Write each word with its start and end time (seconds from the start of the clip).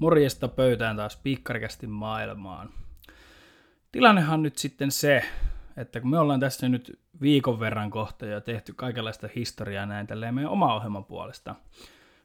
Morjesta 0.00 0.48
pöytään 0.48 0.96
taas 0.96 1.16
piikkarikästi 1.16 1.86
maailmaan. 1.86 2.70
Tilannehan 3.92 4.42
nyt 4.42 4.58
sitten 4.58 4.90
se, 4.90 5.22
että 5.76 6.00
kun 6.00 6.10
me 6.10 6.18
ollaan 6.18 6.40
tässä 6.40 6.68
nyt 6.68 7.00
viikon 7.20 7.60
verran 7.60 7.90
kohta 7.90 8.26
ja 8.26 8.40
tehty 8.40 8.72
kaikenlaista 8.72 9.28
historiaa 9.36 9.86
näin 9.86 10.06
tälleen 10.06 10.34
meidän 10.34 10.52
oma 10.52 10.74
ohjelman 10.74 11.04
puolesta. 11.04 11.54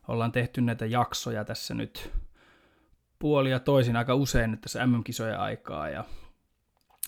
Ollaan 0.07 0.31
tehty 0.31 0.61
näitä 0.61 0.85
jaksoja 0.85 1.45
tässä 1.45 1.73
nyt 1.73 2.11
puoli 3.19 3.51
ja 3.51 3.59
toisin 3.59 3.95
aika 3.95 4.15
usein 4.15 4.51
nyt 4.51 4.61
tässä 4.61 4.87
MM-kisojen 4.87 5.39
aikaa 5.39 5.89
ja 5.89 6.03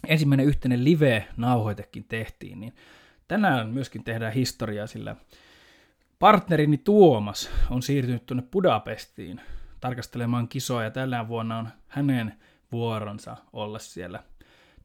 ensimmäinen 0.08 0.46
yhteinen 0.46 0.84
live-nauhoitekin 0.84 2.04
tehtiin, 2.04 2.60
niin 2.60 2.76
tänään 3.28 3.70
myöskin 3.70 4.04
tehdään 4.04 4.34
historiaa, 4.34 4.88
sillä 4.88 5.16
partnerini 6.20 6.78
Tuomas 6.78 7.50
on 7.70 7.82
siirtynyt 7.82 8.26
tuonne 8.26 8.44
Budapestiin 8.52 9.42
tarkastelemaan 9.80 10.48
kisoja. 10.48 10.92
Tällä 10.92 11.28
vuonna 11.28 11.58
on 11.58 11.70
hänen 11.88 12.34
vuoronsa 12.72 13.38
olla 13.54 13.80
siellä 13.80 14.24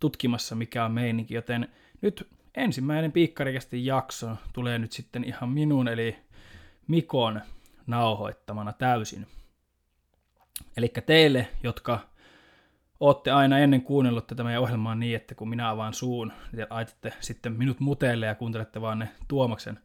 tutkimassa, 0.01 0.55
mikä 0.55 0.85
on 0.85 0.93
meininki, 0.93 1.35
joten 1.35 1.69
nyt 2.01 2.29
ensimmäinen 2.55 3.13
piikkarikästi 3.13 3.87
jakso 3.87 4.37
tulee 4.53 4.79
nyt 4.79 4.93
sitten 4.93 5.25
ihan 5.25 5.49
minun, 5.49 5.89
eli 5.89 6.17
Mikon 6.87 7.41
nauhoittamana 7.87 8.73
täysin. 8.73 9.27
Eli 10.77 10.93
teille, 11.07 11.49
jotka 11.63 12.01
olette 13.01 13.31
aina 13.31 13.59
ennen 13.59 13.83
kuunnellut 13.83 14.27
tätä 14.27 14.45
meidän 14.45 14.63
ohjelmaa 14.63 14.95
niin, 14.95 15.17
että 15.17 15.35
kun 15.35 15.49
minä 15.49 15.71
avaan 15.71 15.95
suun, 15.95 16.33
niin 16.53 16.67
aitatte 16.71 17.13
sitten 17.21 17.53
minut 17.53 17.81
muteille 17.81 18.27
ja 18.27 18.35
kuuntelette 18.35 18.81
vaan 18.81 18.99
ne 18.99 19.09
Tuomaksen, 19.29 19.79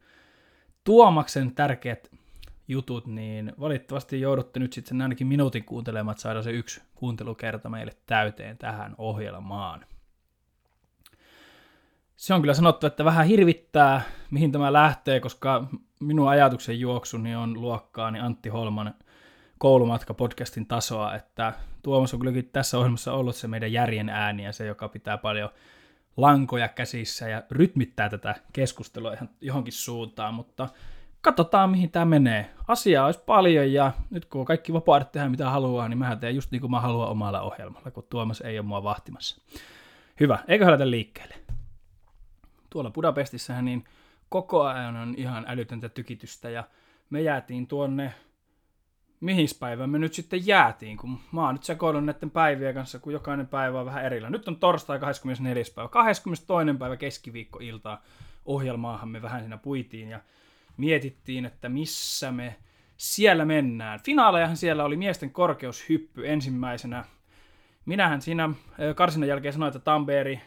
Tuomaksen 0.84 1.56
tärkeät 1.56 2.12
jutut, 2.68 3.08
niin 3.08 3.54
valitettavasti 3.60 4.22
joudutte 4.22 4.60
nyt 4.60 4.74
sitten 4.74 5.02
ainakin 5.02 5.28
minuutin 5.28 5.66
kuuntelemaan, 5.66 6.12
että 6.12 6.22
saadaan 6.22 6.44
se 6.44 6.52
yksi 6.52 6.82
kuuntelukerta 6.96 7.70
meille 7.70 7.98
täyteen 8.06 8.58
tähän 8.58 8.96
ohjelmaan. 8.98 9.86
Se 12.16 12.34
on 12.34 12.42
kyllä 12.42 12.54
sanottu, 12.54 12.88
että 12.88 13.06
vähän 13.06 13.28
hirvittää, 13.28 14.02
mihin 14.32 14.52
tämä 14.52 14.74
lähtee, 14.74 15.20
koska 15.20 15.68
minun 16.00 16.30
ajatuksen 16.30 16.80
juoksuni 16.80 17.36
on 17.36 17.62
luokkaani 17.62 18.20
Antti 18.20 18.50
Holman 18.50 18.94
koulumatka 19.58 20.14
podcastin 20.14 20.68
tasoa, 20.68 21.16
että 21.16 21.54
Tuomas 21.84 22.14
on 22.14 22.20
kylläkin 22.20 22.50
tässä 22.50 22.78
ohjelmassa 22.78 23.14
ollut 23.14 23.36
se 23.36 23.48
meidän 23.48 23.74
järjen 23.74 24.10
ääni 24.10 24.44
ja 24.44 24.54
se, 24.54 24.66
joka 24.66 24.90
pitää 24.90 25.18
paljon 25.18 25.50
lankoja 26.18 26.68
käsissä 26.68 27.30
ja 27.30 27.44
rytmittää 27.52 28.10
tätä 28.10 28.36
keskustelua 28.54 29.14
ihan 29.14 29.30
johonkin 29.42 29.74
suuntaan, 29.74 30.34
mutta 30.34 30.70
katsotaan 31.28 31.70
mihin 31.70 31.92
tämä 31.92 32.06
menee. 32.06 32.54
Asiaa 32.68 33.06
olisi 33.06 33.20
paljon 33.26 33.74
ja 33.74 33.92
nyt 34.10 34.26
kun 34.26 34.46
kaikki 34.46 34.74
vapaadet 34.74 35.12
tehdä 35.12 35.30
mitä 35.30 35.50
haluaa, 35.50 35.90
niin 35.90 35.98
mä 35.98 36.16
teen 36.16 36.36
just 36.36 36.52
niin 36.52 36.62
kuin 36.62 36.72
mä 36.72 36.82
haluan 36.82 37.10
omalla 37.10 37.42
ohjelmalla, 37.42 37.92
kun 37.92 38.08
Tuomas 38.10 38.42
ei 38.42 38.60
ole 38.60 38.68
mua 38.68 38.84
vahtimassa. 38.84 39.42
Hyvä, 40.20 40.40
eikö 40.48 40.66
lähdetä 40.66 40.92
liikkeelle? 40.92 41.36
Tuolla 42.70 42.92
Budapestissähän 42.92 43.66
niin 43.66 43.84
koko 44.30 44.64
ajan 44.64 44.96
on 44.96 45.16
ihan 45.18 45.46
älytöntä 45.48 45.90
tykitystä 45.90 46.50
ja 46.50 46.64
me 47.10 47.22
jäätiin 47.22 47.68
tuonne 47.68 48.14
mihin 49.20 49.48
päivään 49.60 49.90
me 49.90 50.00
nyt 50.00 50.14
sitten 50.14 50.48
jäätiin, 50.48 50.98
kun 50.98 51.20
mä 51.32 51.46
oon 51.46 51.56
nyt 51.56 51.64
sekoillut 51.64 52.06
näiden 52.06 52.32
päivien 52.32 52.74
kanssa, 52.74 53.00
kun 53.00 53.14
jokainen 53.14 53.48
päivä 53.48 53.80
on 53.80 53.86
vähän 53.86 54.06
erillä. 54.06 54.30
Nyt 54.30 54.48
on 54.48 54.60
torstai 54.60 55.00
24. 55.00 55.64
päivä, 55.76 55.90
22. 55.90 56.78
päivä 56.80 56.98
keskiviikkoiltaa 56.98 58.04
ohjelmaahan 58.46 59.10
me 59.10 59.22
vähän 59.22 59.42
siinä 59.42 59.58
puitiin 59.58 60.10
ja 60.10 60.20
mietittiin, 60.78 61.46
että 61.46 61.70
missä 61.70 62.32
me 62.32 62.56
siellä 62.98 63.46
mennään. 63.46 64.00
Finaalejahan 64.04 64.58
siellä 64.58 64.84
oli 64.84 64.98
miesten 64.98 65.32
korkeushyppy 65.32 66.28
ensimmäisenä. 66.28 67.06
Minähän 67.86 68.22
siinä 68.22 68.50
karsinnan 68.96 69.30
jälkeen 69.30 69.54
sanoin, 69.54 69.68
että 69.68 69.80
Tamberi 69.80 70.42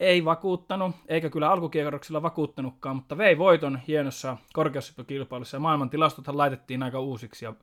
ei 0.00 0.24
vakuuttanut, 0.24 0.96
eikä 1.08 1.30
kyllä 1.30 1.50
alkukierroksilla 1.50 2.22
vakuuttanutkaan, 2.22 2.96
mutta 2.96 3.18
vei 3.18 3.38
voiton 3.38 3.80
hienossa 3.88 4.36
korkeushyppykilpailussa 4.52 5.58
maailman 5.58 5.90
tilastothan 5.90 6.38
laitettiin 6.38 6.82
aika 6.82 7.00
uusiksi 7.00 7.44
ja 7.44 7.54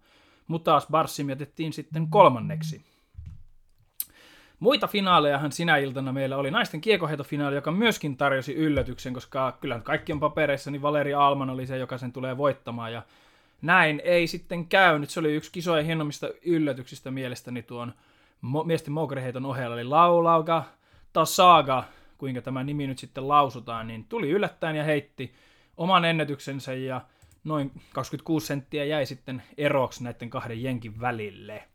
mutta 0.48 0.72
taas 0.72 0.88
Barsim 0.92 1.30
jätettiin 1.30 1.74
sitten 1.74 2.08
kolmanneksi. 2.10 2.93
Muita 4.64 4.88
finaalejahan 4.88 5.52
sinä 5.52 5.78
iltana 5.78 6.12
meillä 6.14 6.38
oli 6.38 6.52
naisten 6.52 6.82
kiekoheitofinaali, 6.82 7.56
joka 7.56 7.72
myöskin 7.72 8.18
tarjosi 8.18 8.54
yllätyksen, 8.54 9.14
koska 9.14 9.58
kyllä 9.62 9.80
kaikkien 9.80 10.20
papereissa 10.20 10.72
niin 10.72 10.82
Valeri 10.82 11.14
Alman 11.14 11.50
oli 11.50 11.68
se, 11.68 11.78
joka 11.78 11.98
sen 11.98 12.14
tulee 12.14 12.38
voittamaan. 12.38 12.94
Ja 12.94 13.02
näin 13.62 14.02
ei 14.04 14.28
sitten 14.28 14.68
käynyt. 14.68 15.10
Se 15.10 15.20
oli 15.20 15.36
yksi 15.36 15.52
kisojen 15.52 15.86
hienommista 15.86 16.30
yllätyksistä 16.46 17.12
mielestäni 17.12 17.64
tuon 17.64 17.94
mo- 18.46 18.66
miesten 18.66 18.94
moukkariheiton 18.94 19.46
ohella. 19.46 19.76
Eli 19.76 19.84
Laulauga 19.84 20.64
Tasaga, 21.14 21.84
kuinka 22.18 22.42
tämä 22.42 22.64
nimi 22.64 22.88
nyt 22.88 23.00
sitten 23.00 23.28
lausutaan, 23.28 23.88
niin 23.88 24.06
tuli 24.06 24.30
yllättäen 24.30 24.76
ja 24.76 24.84
heitti 24.84 25.34
oman 25.78 26.06
ennätyksensä 26.06 26.74
ja 26.74 27.02
noin 27.44 27.72
26 27.94 28.46
senttiä 28.46 28.84
jäi 28.84 29.06
sitten 29.06 29.44
eroksi 29.58 30.04
näiden 30.04 30.30
kahden 30.30 30.64
jenkin 30.64 31.02
välille. 31.02 31.73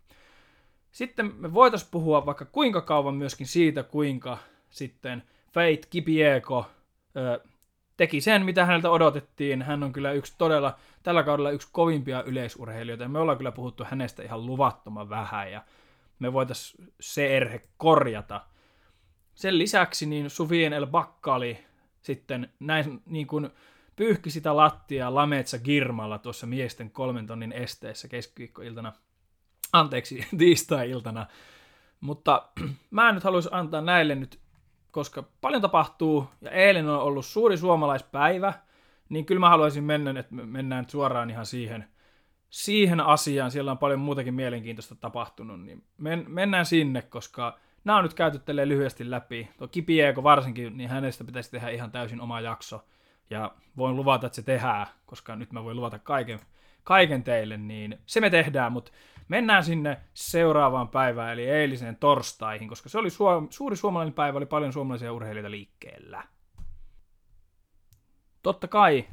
Sitten 0.92 1.34
me 1.36 1.54
voitaisiin 1.54 1.90
puhua 1.90 2.26
vaikka 2.26 2.44
kuinka 2.44 2.80
kauan 2.80 3.14
myöskin 3.14 3.46
siitä, 3.46 3.82
kuinka 3.82 4.38
sitten 4.70 5.22
Fate 5.52 5.80
Kipieko 5.90 6.66
ö, 7.16 7.40
teki 7.96 8.20
sen, 8.20 8.44
mitä 8.44 8.66
häneltä 8.66 8.90
odotettiin. 8.90 9.62
Hän 9.62 9.82
on 9.82 9.92
kyllä 9.92 10.12
yksi 10.12 10.34
todella, 10.38 10.78
tällä 11.02 11.22
kaudella 11.22 11.50
yksi 11.50 11.68
kovimpia 11.72 12.22
yleisurheilijoita, 12.22 13.04
ja 13.04 13.08
me 13.08 13.18
ollaan 13.18 13.38
kyllä 13.38 13.52
puhuttu 13.52 13.84
hänestä 13.84 14.22
ihan 14.22 14.46
luvattoman 14.46 15.08
vähän, 15.08 15.52
ja 15.52 15.62
me 16.18 16.32
voitaisiin 16.32 16.92
se 17.00 17.36
erhe 17.36 17.62
korjata. 17.76 18.40
Sen 19.34 19.58
lisäksi 19.58 20.06
niin 20.06 20.30
Suvien 20.30 20.72
El 20.72 20.86
Bakkali 20.86 21.58
sitten 22.02 22.52
näin 22.60 23.02
niin 23.06 23.26
kuin 23.26 23.50
pyyhki 23.96 24.30
sitä 24.30 24.56
lattiaa 24.56 25.14
Lametsa 25.14 25.58
Girmalla 25.58 26.18
tuossa 26.18 26.46
miesten 26.46 26.90
kolmen 26.90 27.26
tonnin 27.26 27.52
esteessä 27.52 28.08
keskiviikkoiltana, 28.08 28.92
anteeksi, 29.72 30.26
tiistai-iltana. 30.38 31.26
Mutta 32.00 32.48
mä 32.90 33.08
en 33.08 33.14
nyt 33.14 33.24
haluaisi 33.24 33.48
antaa 33.52 33.80
näille 33.80 34.14
nyt, 34.14 34.40
koska 34.90 35.24
paljon 35.40 35.62
tapahtuu 35.62 36.28
ja 36.40 36.50
eilen 36.50 36.88
on 36.88 37.00
ollut 37.00 37.26
suuri 37.26 37.56
suomalaispäivä, 37.56 38.52
niin 39.08 39.24
kyllä 39.24 39.40
mä 39.40 39.48
haluaisin 39.48 39.84
mennä, 39.84 40.20
että 40.20 40.34
mennään 40.34 40.84
suoraan 40.88 41.30
ihan 41.30 41.46
siihen, 41.46 41.88
siihen 42.50 43.00
asiaan. 43.00 43.50
Siellä 43.50 43.70
on 43.70 43.78
paljon 43.78 44.00
muutakin 44.00 44.34
mielenkiintoista 44.34 44.94
tapahtunut, 44.94 45.60
niin 45.60 45.84
men, 45.98 46.24
mennään 46.28 46.66
sinne, 46.66 47.02
koska 47.02 47.58
nämä 47.84 47.98
on 47.98 48.04
nyt 48.04 48.14
käyty 48.14 48.40
lyhyesti 48.64 49.10
läpi. 49.10 49.48
Tuo 49.58 49.68
Kipieko 49.68 50.22
varsinkin, 50.22 50.76
niin 50.76 50.90
hänestä 50.90 51.24
pitäisi 51.24 51.50
tehdä 51.50 51.68
ihan 51.68 51.90
täysin 51.90 52.20
oma 52.20 52.40
jakso 52.40 52.84
ja 53.30 53.54
voin 53.76 53.96
luvata, 53.96 54.26
että 54.26 54.36
se 54.36 54.42
tehdään, 54.42 54.86
koska 55.06 55.36
nyt 55.36 55.52
mä 55.52 55.64
voin 55.64 55.76
luvata 55.76 55.98
kaiken, 55.98 56.40
kaiken 56.84 57.22
teille, 57.22 57.56
niin 57.56 57.98
se 58.06 58.20
me 58.20 58.30
tehdään, 58.30 58.72
mutta 58.72 58.92
mennään 59.28 59.64
sinne 59.64 60.00
seuraavaan 60.14 60.88
päivään, 60.88 61.32
eli 61.32 61.48
eiliseen 61.48 61.96
torstaihin, 61.96 62.68
koska 62.68 62.88
se 62.88 62.98
oli 62.98 63.10
suo, 63.10 63.46
suuri 63.50 63.76
suomalainen 63.76 64.14
päivä, 64.14 64.38
oli 64.38 64.46
paljon 64.46 64.72
suomalaisia 64.72 65.12
urheilijoita 65.12 65.50
liikkeellä. 65.50 66.24
Totta 68.42 68.68
kai 68.68 69.04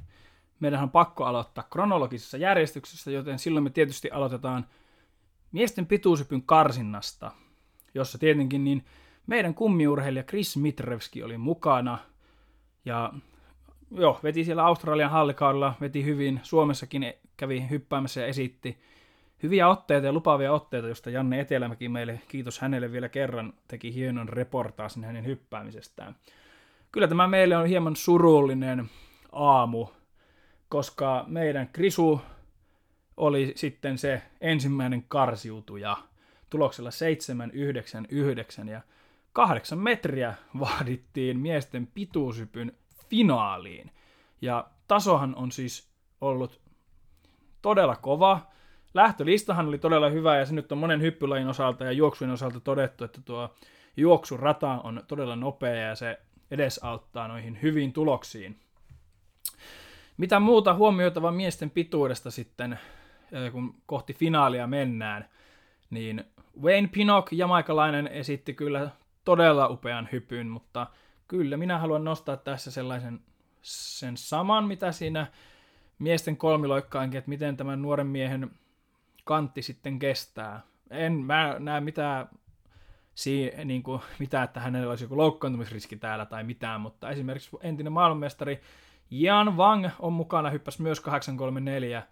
meidän 0.59 0.83
on 0.83 0.91
pakko 0.91 1.25
aloittaa 1.25 1.67
kronologisessa 1.71 2.37
järjestyksessä, 2.37 3.11
joten 3.11 3.39
silloin 3.39 3.63
me 3.63 3.69
tietysti 3.69 4.11
aloitetaan 4.11 4.65
miesten 5.51 5.85
pituushypyn 5.85 6.43
karsinnasta, 6.43 7.31
jossa 7.93 8.17
tietenkin 8.17 8.63
niin 8.63 8.85
meidän 9.27 9.53
kummiurheilija 9.53 10.23
Chris 10.23 10.57
Mitrevski 10.57 11.23
oli 11.23 11.37
mukana, 11.37 11.97
ja 12.85 13.13
joo, 13.91 14.19
veti 14.23 14.45
siellä 14.45 14.65
Australian 14.65 15.11
hallikaudella, 15.11 15.73
veti 15.81 16.05
hyvin, 16.05 16.39
Suomessakin 16.43 17.13
kävi 17.37 17.69
hyppäämässä 17.69 18.21
ja 18.21 18.27
esitti 18.27 18.79
hyviä 19.43 19.67
otteita 19.67 20.05
ja 20.05 20.13
lupaavia 20.13 20.51
otteita, 20.53 20.87
josta 20.87 21.09
Janne 21.09 21.39
Etelämäki 21.39 21.89
meille, 21.89 22.21
kiitos 22.27 22.59
hänelle 22.59 22.91
vielä 22.91 23.09
kerran, 23.09 23.53
teki 23.67 23.93
hienon 23.93 24.29
reportaasin 24.29 25.03
hänen 25.03 25.25
hyppäämisestään. 25.25 26.15
Kyllä 26.91 27.07
tämä 27.07 27.27
meille 27.27 27.57
on 27.57 27.67
hieman 27.67 27.95
surullinen 27.95 28.89
aamu, 29.31 29.87
koska 30.69 31.25
meidän 31.27 31.67
Krisu 31.67 32.21
oli 33.17 33.53
sitten 33.55 33.97
se 33.97 34.21
ensimmäinen 34.41 35.03
karsiutuja 35.07 35.97
tuloksella 36.49 36.91
799 36.91 38.67
ja 38.67 38.81
kahdeksan 39.33 39.79
metriä 39.79 40.33
vaadittiin 40.59 41.39
miesten 41.39 41.87
pituushypyn 41.87 42.71
finaaliin. 43.09 43.91
Ja 44.41 44.67
tasohan 44.87 45.35
on 45.35 45.51
siis 45.51 45.89
ollut 46.21 46.61
todella 47.61 47.95
kova. 47.95 48.41
Lähtölistahan 48.95 49.67
oli 49.67 49.77
todella 49.77 50.09
hyvä 50.09 50.37
ja 50.37 50.45
se 50.45 50.53
nyt 50.53 50.71
on 50.71 50.77
monen 50.77 51.01
hyppylajin 51.01 51.47
osalta 51.47 51.83
ja 51.83 51.91
juoksujen 51.91 52.33
osalta 52.33 52.59
todettu, 52.59 53.03
että 53.03 53.21
tuo 53.25 53.55
juoksurata 53.97 54.69
on 54.83 55.03
todella 55.07 55.35
nopea 55.35 55.75
ja 55.75 55.95
se 55.95 56.19
edesauttaa 56.51 57.27
noihin 57.27 57.59
hyviin 57.61 57.93
tuloksiin. 57.93 58.59
Mitä 60.17 60.39
muuta 60.39 60.73
huomioitava 60.73 61.31
miesten 61.31 61.69
pituudesta 61.69 62.31
sitten, 62.31 62.79
kun 63.51 63.75
kohti 63.85 64.13
finaalia 64.13 64.67
mennään, 64.67 65.29
niin 65.89 66.23
Wayne 66.61 66.87
Pinnock, 66.87 67.27
jamaikalainen, 67.31 68.07
esitti 68.07 68.53
kyllä 68.53 68.89
todella 69.25 69.67
upean 69.67 70.09
hypyn, 70.11 70.47
mutta 70.47 70.87
kyllä 71.27 71.57
minä 71.57 71.77
haluan 71.77 72.03
nostaa 72.03 72.37
tässä 72.37 72.71
sellaisen 72.71 73.19
sen 73.61 74.17
saman, 74.17 74.65
mitä 74.65 74.91
siinä 74.91 75.27
miesten 75.99 76.37
kolmiloikkaankin, 76.37 77.17
että 77.17 77.29
miten 77.29 77.57
tämän 77.57 77.81
nuoren 77.81 78.07
miehen 78.07 78.51
kantti 79.25 79.61
sitten 79.61 79.99
kestää. 79.99 80.61
En 80.89 81.13
mä 81.13 81.55
näe 81.59 81.81
mitään, 81.81 82.29
si, 83.15 83.51
niin 83.65 83.83
kuin, 83.83 84.01
mitään, 84.19 84.43
että 84.43 84.59
hänellä 84.59 84.89
olisi 84.89 85.03
joku 85.03 85.17
loukkaantumisriski 85.17 85.95
täällä 85.95 86.25
tai 86.25 86.43
mitään, 86.43 86.81
mutta 86.81 87.09
esimerkiksi 87.09 87.57
entinen 87.61 87.93
maailmanmestari 87.93 88.61
Jan 89.11 89.57
Wang 89.57 89.89
on 89.99 90.13
mukana, 90.13 90.49
hyppäsi 90.49 90.81
myös 90.81 90.99
834. 90.99 92.03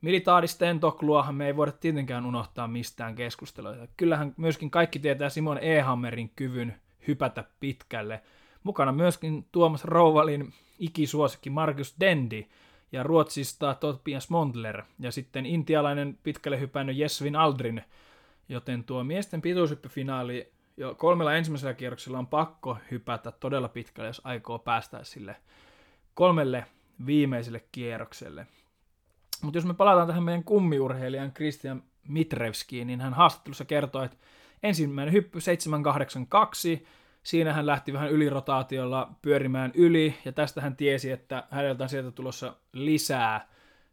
Militaadi 0.00 0.48
Stentokluahan 0.48 1.34
me 1.34 1.46
ei 1.46 1.56
voida 1.56 1.72
tietenkään 1.72 2.26
unohtaa 2.26 2.68
mistään 2.68 3.14
keskustelua. 3.14 3.74
Kyllähän 3.96 4.34
myöskin 4.36 4.70
kaikki 4.70 4.98
tietää 4.98 5.28
Simon 5.28 5.58
Ehammerin 5.58 6.32
kyvyn 6.36 6.74
hypätä 7.08 7.44
pitkälle. 7.60 8.22
Mukana 8.62 8.92
myöskin 8.92 9.46
Tuomas 9.52 9.84
Rouvalin 9.84 10.52
ikisuosikki 10.78 11.50
Markus 11.50 11.96
Dendi 12.00 12.46
ja 12.92 13.02
Ruotsista 13.02 13.74
Tobias 13.74 14.30
Mondler 14.30 14.82
ja 14.98 15.12
sitten 15.12 15.46
intialainen 15.46 16.18
pitkälle 16.22 16.60
hypännyt 16.60 16.96
Jesvin 16.96 17.36
Aldrin, 17.36 17.84
joten 18.48 18.84
tuo 18.84 19.04
miesten 19.04 19.42
pituushyppyfinaali 19.42 20.52
jo 20.76 20.94
kolmella 20.94 21.34
ensimmäisellä 21.34 21.74
kierroksella 21.74 22.18
on 22.18 22.26
pakko 22.26 22.78
hypätä 22.90 23.32
todella 23.32 23.68
pitkälle, 23.68 24.08
jos 24.08 24.20
aikoo 24.24 24.58
päästä 24.58 25.04
sille 25.04 25.36
kolmelle 26.14 26.64
viimeiselle 27.06 27.64
kierrokselle. 27.72 28.46
Mutta 29.42 29.58
jos 29.58 29.64
me 29.64 29.74
palataan 29.74 30.06
tähän 30.06 30.22
meidän 30.22 30.44
kummiurheilijan 30.44 31.32
Christian 31.32 31.82
Mitrevskiin, 32.08 32.86
niin 32.86 33.00
hän 33.00 33.14
haastattelussa 33.14 33.64
kertoi, 33.64 34.04
että 34.04 34.16
ensimmäinen 34.62 35.12
hyppy 35.12 35.40
782, 35.40 36.86
siinä 37.22 37.52
hän 37.52 37.66
lähti 37.66 37.92
vähän 37.92 38.10
ylirotaatiolla 38.10 39.10
pyörimään 39.22 39.72
yli, 39.74 40.14
ja 40.24 40.32
tästä 40.32 40.60
hän 40.60 40.76
tiesi, 40.76 41.10
että 41.10 41.46
häneltä 41.50 41.84
on 41.84 41.88
sieltä 41.88 42.10
tulossa 42.10 42.56
lisää. 42.72 43.48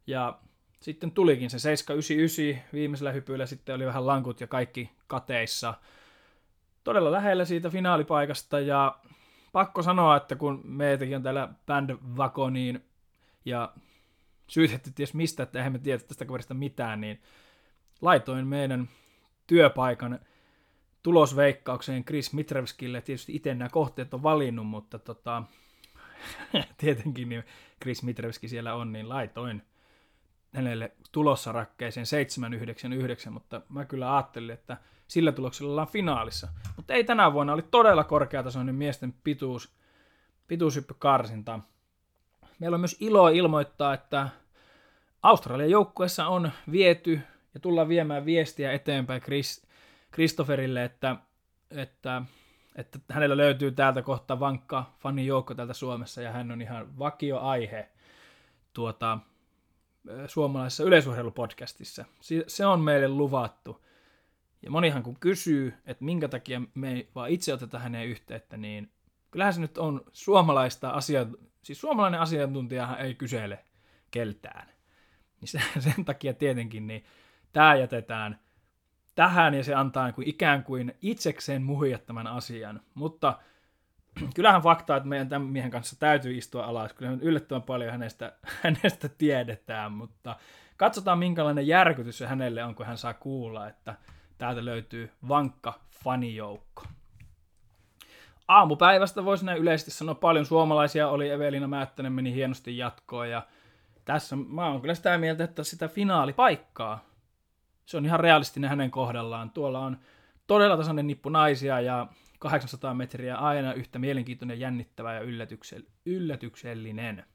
Ja 0.08 0.40
sitten 0.80 1.12
tulikin 1.12 1.50
se 1.50 1.60
799 1.60 2.66
viimeisellä 2.74 3.12
hypyllä, 3.12 3.46
sitten 3.46 3.76
oli 3.76 3.86
vähän 3.86 4.08
lankut 4.08 4.42
ja 4.42 4.48
kaikki 4.48 4.92
kateissa. 5.08 5.74
Todella 6.84 7.12
lähellä 7.12 7.46
siitä 7.46 7.70
finaalipaikasta, 7.70 8.60
ja 8.60 9.00
pakko 9.52 9.84
sanoa, 9.84 10.18
että 10.18 10.36
kun 10.36 10.62
meitäkin 10.64 11.16
on 11.16 11.24
täällä 11.24 11.50
bandvagoniin 11.66 12.86
ja 13.46 13.74
syytetty 14.48 14.92
ties 14.92 15.14
mistä, 15.14 15.44
että 15.44 15.60
eihän 15.60 15.74
me 15.74 15.80
tiedä 15.80 16.04
tästä 16.04 16.26
kaverista 16.26 16.54
mitään, 16.54 17.02
niin 17.02 17.22
laitoin 18.02 18.48
meidän 18.48 18.90
työpaikan 19.48 20.20
tulosveikkaukseen 21.04 22.06
Chris 22.06 22.34
Mitrevskille. 22.34 23.02
Tietysti 23.02 23.36
itse 23.36 23.56
nämä 23.56 23.70
kohteet 23.70 24.14
on 24.14 24.24
valinnut, 24.24 24.68
mutta 24.68 25.00
tota, 25.00 25.44
tietenkin 26.78 27.30
niin 27.30 27.44
Chris 27.82 28.04
Mitrevski 28.04 28.48
siellä 28.48 28.76
on, 28.76 28.92
niin 28.92 29.10
laitoin 29.10 29.62
hänelle 30.54 30.92
tulossa 31.12 31.52
rakkeeseen 31.52 32.06
799, 32.06 33.34
mutta 33.34 33.62
mä 33.70 33.86
kyllä 33.86 34.16
ajattelin, 34.16 34.52
että 34.52 34.78
sillä 35.08 35.32
tuloksella 35.32 35.72
ollaan 35.72 35.88
finaalissa. 35.88 36.48
Mutta 36.76 36.94
ei 36.94 37.04
tänä 37.04 37.34
vuonna, 37.34 37.54
oli 37.54 37.62
todella 37.72 38.04
korkeatasoinen 38.04 38.76
miesten 38.76 39.14
pituus, 39.24 39.74
pituushyppykarsinta. 40.48 41.60
Meillä 42.60 42.76
on 42.76 42.82
myös 42.82 42.98
ilo 43.00 43.30
ilmoittaa, 43.30 43.94
että 43.94 44.30
Australian 45.24 45.70
joukkueessa 45.70 46.28
on 46.28 46.52
viety 46.72 47.20
ja 47.54 47.60
tullaan 47.60 47.88
viemään 47.88 48.26
viestiä 48.26 48.72
eteenpäin 48.72 49.22
Chris, 49.22 49.68
Christopherille, 50.14 50.84
että, 50.84 51.16
että, 51.72 52.22
että 52.76 53.00
hänellä 53.12 53.38
löytyy 53.38 53.72
täältä 53.72 54.02
kohta 54.02 54.40
vankka 54.40 54.94
fanijoukko 55.00 55.56
täältä 55.56 55.74
Suomessa 55.74 56.22
ja 56.22 56.32
hän 56.32 56.52
on 56.52 56.62
ihan 56.62 57.00
vakioaihe 57.00 57.90
tuota, 58.74 59.20
suomalaisessa 60.28 60.84
yleisurheilupodcastissa. 60.84 62.06
Se 62.48 62.66
on 62.66 62.82
meille 62.82 63.08
luvattu. 63.08 63.86
Ja 64.62 64.72
monihan 64.72 65.04
kun 65.04 65.20
kysyy, 65.20 65.74
että 65.86 66.06
minkä 66.06 66.28
takia 66.28 66.62
me 66.76 66.92
ei 66.92 67.10
vaan 67.16 67.30
itse 67.30 67.54
oteta 67.54 67.80
häneen 67.80 68.08
yhteyttä, 68.08 68.58
niin 68.58 68.92
kyllähän 69.32 69.54
se 69.54 69.62
nyt 69.62 69.78
on 69.78 70.02
suomalaista 70.14 70.90
asia, 70.90 71.26
siis 71.64 71.82
suomalainen 71.82 72.20
asiantuntijahan 72.20 73.00
ei 73.00 73.16
kysele 73.16 73.66
keltään. 74.12 74.68
Niin 75.42 75.50
sen, 75.50 75.62
sen 75.96 76.06
takia 76.06 76.34
tietenkin 76.34 76.88
niin 76.88 77.06
tämä 77.54 77.76
jätetään 77.76 78.40
tähän 79.16 79.54
ja 79.54 79.64
se 79.64 79.74
antaa 79.74 80.06
niin 80.06 80.16
kuin 80.16 80.28
ikään 80.28 80.64
kuin 80.64 80.96
itsekseen 81.02 81.62
muhijat 81.62 82.04
asian. 82.30 82.82
Mutta 82.94 83.40
kyllähän 84.36 84.62
fakta, 84.62 84.96
että 84.96 85.10
meidän 85.10 85.30
tämän 85.30 85.48
miehen 85.48 85.72
kanssa 85.72 86.00
täytyy 86.00 86.38
istua 86.38 86.66
alas. 86.66 86.94
Kyllä 86.94 87.18
yllättävän 87.22 87.62
paljon 87.62 87.92
hänestä, 87.92 88.34
hänestä 88.64 89.10
tiedetään, 89.10 89.92
mutta 89.92 90.36
katsotaan 90.78 91.20
minkälainen 91.20 91.68
järkytys 91.68 92.18
se 92.18 92.28
hänelle 92.28 92.64
on, 92.64 92.76
kun 92.76 92.86
hän 92.86 92.98
saa 92.98 93.14
kuulla, 93.14 93.68
että 93.68 93.96
täältä 94.38 94.66
löytyy 94.66 95.12
vankka 95.28 95.80
fanijoukko. 96.04 96.84
Aamupäivästä 98.48 99.26
voisi 99.26 99.46
näin 99.46 99.62
yleisesti 99.62 99.92
sanoa 99.92 100.16
paljon 100.16 100.46
suomalaisia 100.46 101.10
oli, 101.10 101.30
Evelina 101.30 101.68
Määttänen 101.68 102.14
meni 102.14 102.34
hienosti 102.34 102.78
jatkoon 102.78 103.30
ja 103.30 103.42
tässä 104.06 104.36
mä 104.36 104.68
oon 104.68 104.82
kyllä 104.82 104.96
sitä 104.96 105.18
mieltä, 105.18 105.44
että 105.44 105.64
sitä 105.64 105.88
finaalipaikkaa, 105.88 107.06
se 107.90 107.98
on 107.98 108.06
ihan 108.06 108.20
realistinen 108.20 108.70
hänen 108.70 108.92
kohdallaan. 108.92 109.52
Tuolla 109.52 109.80
on 109.80 109.98
todella 110.48 110.78
tasainen 110.78 111.08
nippu 111.08 111.30
naisia 111.30 111.82
ja 111.82 112.08
800 112.40 112.94
metriä 112.94 113.36
aina 113.36 113.74
yhtä 113.74 114.00
mielenkiintoinen, 114.00 114.60
jännittävä 114.60 115.14
ja 115.14 115.22
yllätyksellinen. 116.06 117.26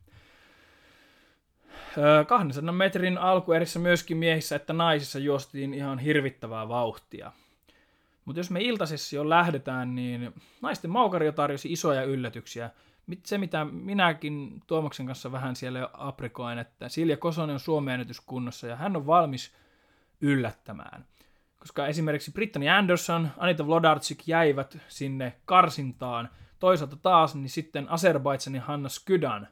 200 2.27 2.73
metrin 2.73 3.19
alkuerissä 3.19 3.79
myöskin 3.79 4.17
miehissä 4.17 4.57
että 4.57 4.73
naisissa 4.73 5.19
juostiin 5.19 5.75
ihan 5.75 5.99
hirvittävää 5.99 6.69
vauhtia. 6.69 7.33
Mutta 8.25 8.41
jos 8.41 8.51
me 8.51 8.61
iltasessa 8.61 9.29
lähdetään, 9.29 9.95
niin 9.95 10.35
naisten 10.61 10.91
maukario 10.91 11.33
tarjosi 11.33 11.73
isoja 11.73 12.03
yllätyksiä. 12.03 12.71
Se, 13.25 13.39
mitä 13.39 13.65
minäkin 13.65 14.63
Tuomaksen 14.67 15.07
kanssa 15.07 15.33
vähän 15.33 15.57
siellä 15.57 15.79
jo 15.79 15.91
aprikoin, 15.93 16.59
että 16.59 16.89
Silja 16.89 17.17
Kosonen 17.17 17.55
on 17.55 17.61
Suomen 17.61 17.95
ennätyskunnossa 17.95 18.67
ja 18.67 18.77
hän 18.77 18.97
on 18.97 19.07
valmis 19.07 19.64
yllättämään. 20.25 21.05
Koska 21.59 21.87
esimerkiksi 21.87 22.33
Brittany 22.33 22.69
Anderson, 22.69 23.29
Anita 23.37 23.67
Vlodarczyk 23.67 24.19
jäivät 24.27 24.79
sinne 24.89 25.33
karsintaan. 25.45 26.29
Toisaalta 26.59 26.97
taas 26.97 27.35
niin 27.35 27.51
sitten 27.51 27.91
Azerbaidsanin 27.91 28.61
Hanna 28.61 28.89
Skydan 28.89 29.49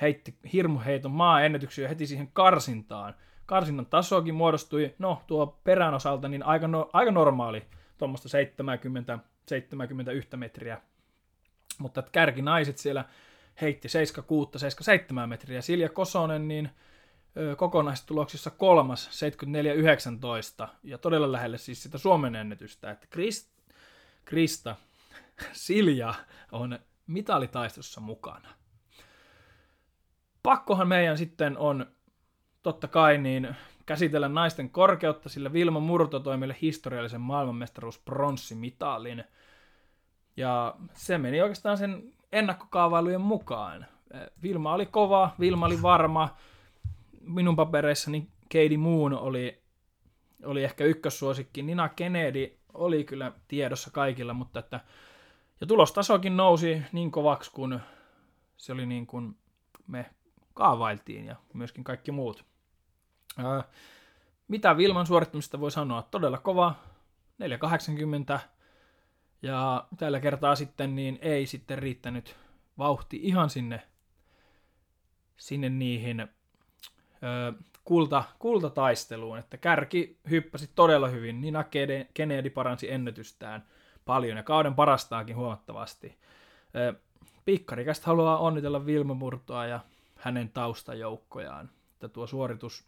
heitti 0.00 0.38
hirmuheiton 0.52 1.10
maa-ennätyksiä 1.10 1.88
heti 1.88 2.06
siihen 2.06 2.28
karsintaan. 2.32 3.14
Karsinnan 3.46 3.86
tasoakin 3.86 4.34
muodostui, 4.34 4.94
no 4.98 5.22
tuo 5.26 5.60
perän 5.64 5.94
osalta, 5.94 6.28
niin 6.28 6.42
aika, 6.42 6.68
no, 6.68 6.90
aika 6.92 7.10
normaali, 7.10 7.62
tuommoista 7.98 8.28
70, 8.28 9.18
71 9.46 10.36
metriä. 10.36 10.80
Mutta 11.78 12.02
kärkinaiset 12.12 12.78
siellä 12.78 13.04
heitti 13.60 13.88
76, 13.88 14.58
77 14.58 15.28
metriä. 15.28 15.60
Silja 15.60 15.88
Kosonen, 15.88 16.48
niin 16.48 16.70
kokonaistuloksissa 17.56 18.50
kolmas 18.50 19.22
74-19 20.64 20.68
ja 20.82 20.98
todella 20.98 21.32
lähelle 21.32 21.58
siis 21.58 21.82
sitä 21.82 21.98
Suomen 21.98 22.34
ennätystä, 22.34 22.90
että 22.90 23.06
Krist, 23.10 23.48
Krista 24.24 24.76
Silja 25.52 26.14
on 26.52 26.78
mitalitaistossa 27.06 28.00
mukana. 28.00 28.48
Pakkohan 30.42 30.88
meidän 30.88 31.18
sitten 31.18 31.58
on 31.58 31.86
totta 32.62 32.88
kai 32.88 33.18
niin 33.18 33.56
käsitellä 33.86 34.28
naisten 34.28 34.70
korkeutta, 34.70 35.28
sillä 35.28 35.52
Vilma 35.52 35.80
Murto 35.80 36.20
toi 36.20 36.36
meille 36.36 36.56
historiallisen 36.62 37.20
maailmanmestaruus 37.20 37.98
pronssimitalin. 37.98 39.24
Ja 40.36 40.74
se 40.94 41.18
meni 41.18 41.42
oikeastaan 41.42 41.78
sen 41.78 42.12
ennakkokaavailujen 42.32 43.20
mukaan. 43.20 43.86
Vilma 44.42 44.74
oli 44.74 44.86
kova, 44.86 45.30
Vilma 45.40 45.66
oli 45.66 45.82
varma, 45.82 46.36
minun 47.26 47.56
papereissani 47.56 48.28
Katie 48.42 48.78
Moon 48.78 49.12
oli, 49.12 49.62
oli 50.44 50.64
ehkä 50.64 50.84
ykkössuosikki. 50.84 51.62
Nina 51.62 51.88
Kennedy 51.88 52.58
oli 52.74 53.04
kyllä 53.04 53.32
tiedossa 53.48 53.90
kaikilla, 53.90 54.34
mutta 54.34 54.58
että 54.58 54.80
ja 55.60 55.66
tulostasokin 55.66 56.36
nousi 56.36 56.82
niin 56.92 57.10
kovaksi, 57.10 57.50
kun 57.50 57.80
se 58.56 58.72
oli 58.72 58.86
niin 58.86 59.06
kuin 59.06 59.36
me 59.86 60.10
kaavailtiin 60.54 61.24
ja 61.24 61.36
myöskin 61.52 61.84
kaikki 61.84 62.12
muut. 62.12 62.44
Ää, 63.38 63.64
mitä 64.48 64.76
Vilman 64.76 65.06
suorittamista 65.06 65.60
voi 65.60 65.70
sanoa? 65.70 66.02
Todella 66.02 66.38
kova, 66.38 66.74
480 67.38 68.40
ja 69.42 69.86
tällä 69.96 70.20
kertaa 70.20 70.56
sitten 70.56 70.96
niin 70.96 71.18
ei 71.22 71.46
sitten 71.46 71.78
riittänyt 71.78 72.36
vauhti 72.78 73.20
ihan 73.22 73.50
sinne, 73.50 73.82
sinne 75.36 75.68
niihin 75.68 76.28
kulta, 77.84 78.24
kultataisteluun, 78.38 79.38
että 79.38 79.56
kärki 79.56 80.18
hyppäsi 80.30 80.70
todella 80.74 81.08
hyvin. 81.08 81.40
Nina 81.40 81.64
Kennedy 82.14 82.50
paransi 82.50 82.92
ennätystään 82.92 83.64
paljon 84.04 84.36
ja 84.36 84.42
kauden 84.42 84.74
parastaakin 84.74 85.36
huomattavasti. 85.36 86.18
Pikkarikästä 87.44 88.06
haluaa 88.06 88.38
onnitella 88.38 88.86
Vilma 88.86 89.14
Murtoa 89.14 89.66
ja 89.66 89.80
hänen 90.16 90.48
taustajoukkojaan. 90.48 91.70
Että 91.92 92.08
tuo 92.08 92.26
suoritus 92.26 92.84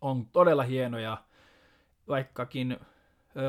on 0.00 0.26
todella 0.26 0.62
hieno 0.62 0.98
ja 0.98 1.18
vaikkakin 2.08 2.76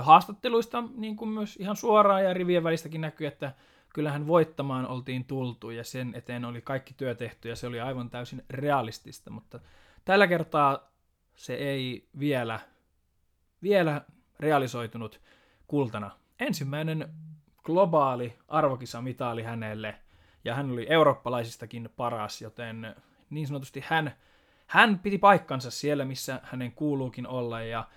haastatteluista 0.02 0.84
niin 0.96 1.16
kuin 1.16 1.30
myös 1.30 1.56
ihan 1.56 1.76
suoraan 1.76 2.24
ja 2.24 2.34
rivien 2.34 2.64
välistäkin 2.64 3.02
näkyy, 3.02 3.28
että 3.28 3.54
kyllähän 3.94 4.28
voittamaan 4.28 4.88
oltiin 4.88 5.26
tultu 5.26 5.70
ja 5.70 5.84
sen 5.84 6.14
eteen 6.16 6.46
oli 6.46 6.62
kaikki 6.62 6.94
työ 6.94 7.16
tehty 7.16 7.50
ja 7.50 7.56
se 7.56 7.68
oli 7.68 7.80
aivan 7.80 8.10
täysin 8.10 8.44
realistista, 8.50 9.30
mutta 9.30 9.60
tällä 10.06 10.28
kertaa 10.28 10.92
se 11.36 11.54
ei 11.54 12.08
vielä, 12.20 12.60
vielä 13.64 14.02
realisoitunut 14.40 15.22
kultana. 15.68 16.12
Ensimmäinen 16.40 17.10
globaali 17.64 18.40
arvokisamitali 18.48 19.44
hänelle 19.44 19.96
ja 20.46 20.56
hän 20.56 20.72
oli 20.72 20.86
eurooppalaisistakin 20.90 21.90
paras, 21.96 22.42
joten 22.42 22.96
niin 23.30 23.48
sanotusti 23.48 23.84
hän, 23.88 24.16
hän 24.68 25.00
piti 25.00 25.18
paikkansa 25.18 25.72
siellä, 25.72 26.06
missä 26.06 26.42
hänen 26.44 26.72
kuuluukin 26.72 27.28
olla 27.28 27.62
ja 27.62 27.88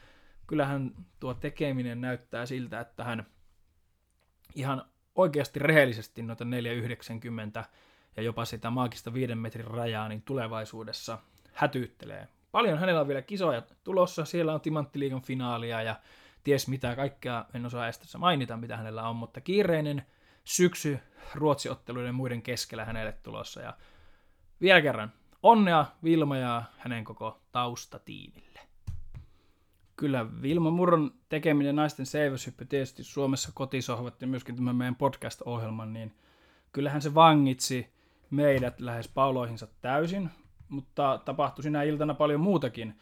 kyllähän 0.46 0.92
tuo 1.20 1.34
tekeminen 1.34 2.00
näyttää 2.00 2.46
siltä, 2.46 2.80
että 2.80 3.04
hän 3.04 3.26
ihan 4.54 4.84
oikeasti 5.14 5.58
rehellisesti 5.58 6.22
noita 6.22 6.44
490 6.44 7.64
ja 8.16 8.22
jopa 8.22 8.44
sitä 8.44 8.70
maagista 8.70 9.14
viiden 9.14 9.38
metrin 9.38 9.66
rajaa, 9.66 10.08
niin 10.08 10.22
tulevaisuudessa 10.22 11.18
hätyyttelee. 11.52 12.28
Paljon 12.52 12.78
hänellä 12.78 13.00
on 13.00 13.08
vielä 13.08 13.22
kisoja 13.22 13.62
tulossa, 13.84 14.24
siellä 14.24 14.54
on 14.54 14.60
Timanttiliigan 14.60 15.22
finaalia 15.22 15.82
ja 15.82 15.96
ties 16.44 16.68
mitä 16.68 16.96
kaikkea, 16.96 17.44
en 17.54 17.66
osaa 17.66 17.86
edes 17.86 18.16
mainita 18.18 18.56
mitä 18.56 18.76
hänellä 18.76 19.08
on, 19.08 19.16
mutta 19.16 19.40
kiireinen 19.40 20.06
syksy 20.44 20.98
ruotsiotteluiden 21.34 22.14
muiden 22.14 22.42
keskellä 22.42 22.84
hänelle 22.84 23.12
tulossa. 23.12 23.60
Ja 23.60 23.76
vielä 24.60 24.82
kerran 24.82 25.12
onnea 25.42 25.86
Vilma 26.04 26.36
ja 26.36 26.62
hänen 26.78 27.04
koko 27.04 27.40
taustatiimille 27.52 28.60
kyllä 30.02 30.42
Vilma 30.42 30.70
Murron 30.70 31.10
tekeminen 31.28 31.76
naisten 31.76 32.06
seiväshyppy 32.06 32.64
tietysti 32.64 33.04
Suomessa 33.04 33.50
kotisohvat 33.54 34.22
ja 34.22 34.26
myöskin 34.26 34.56
tämä 34.56 34.72
meidän 34.72 34.96
podcast-ohjelman, 34.96 35.92
niin 35.92 36.12
kyllähän 36.72 37.02
se 37.02 37.14
vangitsi 37.14 37.86
meidät 38.30 38.80
lähes 38.80 39.08
pauloihinsa 39.08 39.66
täysin, 39.80 40.30
mutta 40.68 41.20
tapahtui 41.24 41.62
sinä 41.62 41.82
iltana 41.82 42.14
paljon 42.14 42.40
muutakin. 42.40 42.94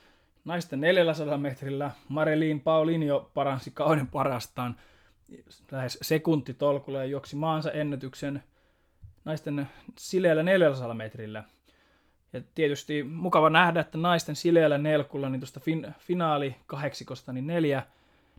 Naisten 0.45 0.81
400 0.81 1.39
metrillä 1.39 1.91
Marilyn 2.09 2.61
Paulinio 2.61 3.31
paransi 3.35 3.71
kauden 3.71 4.07
parastaan 4.07 4.77
lähes 5.71 5.99
sekuntitolkulla 6.03 6.99
ja 6.99 7.05
juoksi 7.05 7.37
maansa 7.37 7.73
ennätyksen 7.73 8.43
naisten 9.25 9.69
sileällä 9.99 10.43
400 10.43 10.95
metrillä– 10.95 11.45
ja 12.33 12.41
tietysti 12.55 13.03
mukava 13.03 13.51
nähdä, 13.51 13.81
että 13.81 13.99
naisten 13.99 14.37
sileällä 14.37 14.79
nelkulla 14.79 15.29
niin 15.29 15.41
tuosta 15.41 15.61
fin- 15.61 15.93
finaali 15.99 16.57
kahdeksikosta 16.67 17.33
niin 17.33 17.47
neljä, 17.47 17.83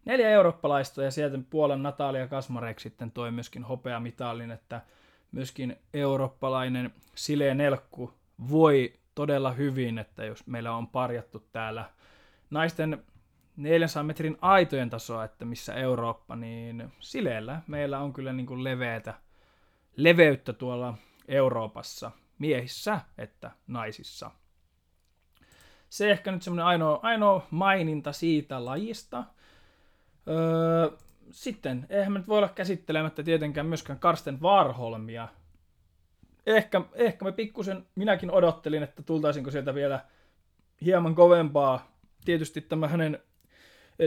neljä 0.06 0.30
eurooppalaista 0.30 1.04
ja 1.04 1.12
sieltä 1.12 1.40
Puolan 1.50 1.84
Natalia 1.84 2.28
Kasmarek 2.28 2.80
sitten 2.80 3.12
toi 3.12 3.32
myöskin 3.32 3.64
hopeamitalin, 3.64 4.52
että 4.52 4.82
myöskin 5.32 5.76
eurooppalainen 5.94 6.94
sileä 7.16 7.54
nelkku 7.54 8.14
voi 8.50 8.94
todella 9.16 9.52
hyvin, 9.52 10.00
että 10.00 10.26
jos 10.26 10.48
meillä 10.48 10.72
on 10.72 10.88
parjattu 10.88 11.48
täällä 11.52 11.90
naisten 12.50 13.04
400 13.58 14.04
metrin 14.04 14.38
aitojen 14.42 14.90
tasoa, 14.90 15.24
että 15.24 15.46
missä 15.46 15.74
Eurooppa, 15.74 16.36
niin 16.36 16.92
sileellä 17.00 17.62
meillä 17.68 18.00
on 18.00 18.14
kyllä 18.14 18.34
niin 18.34 18.46
kuin 18.46 18.64
leveätä, 18.64 19.14
leveyttä 19.96 20.54
tuolla 20.54 20.94
Euroopassa 21.28 22.12
miehissä 22.42 23.00
että 23.18 23.52
naisissa. 23.68 24.32
Se 25.90 26.12
ehkä 26.12 26.32
nyt 26.32 26.42
semmoinen 26.42 26.66
ainoa, 26.66 27.00
ainoa 27.04 27.48
maininta 27.52 28.12
siitä 28.12 28.66
lajista. 28.66 29.24
Öö, 30.28 30.98
sitten, 31.32 31.86
eihän 31.90 32.12
me 32.14 32.20
nyt 32.20 32.28
voi 32.28 32.38
olla 32.38 32.50
käsittelemättä 32.50 33.24
tietenkään 33.24 33.68
myöskään 33.68 34.00
Karsten 34.00 34.42
Varholmia. 34.42 35.28
Ehkä, 36.46 36.82
ehkä 36.94 37.26
me 37.26 37.32
pikkusen, 37.32 37.88
minäkin 37.96 38.32
odottelin, 38.32 38.84
että 38.84 39.04
tultaisinko 39.04 39.52
sieltä 39.52 39.74
vielä 39.74 40.06
hieman 40.82 41.16
kovempaa. 41.16 41.92
Tietysti 42.26 42.62
tämä 42.62 42.88
hänen 42.88 43.20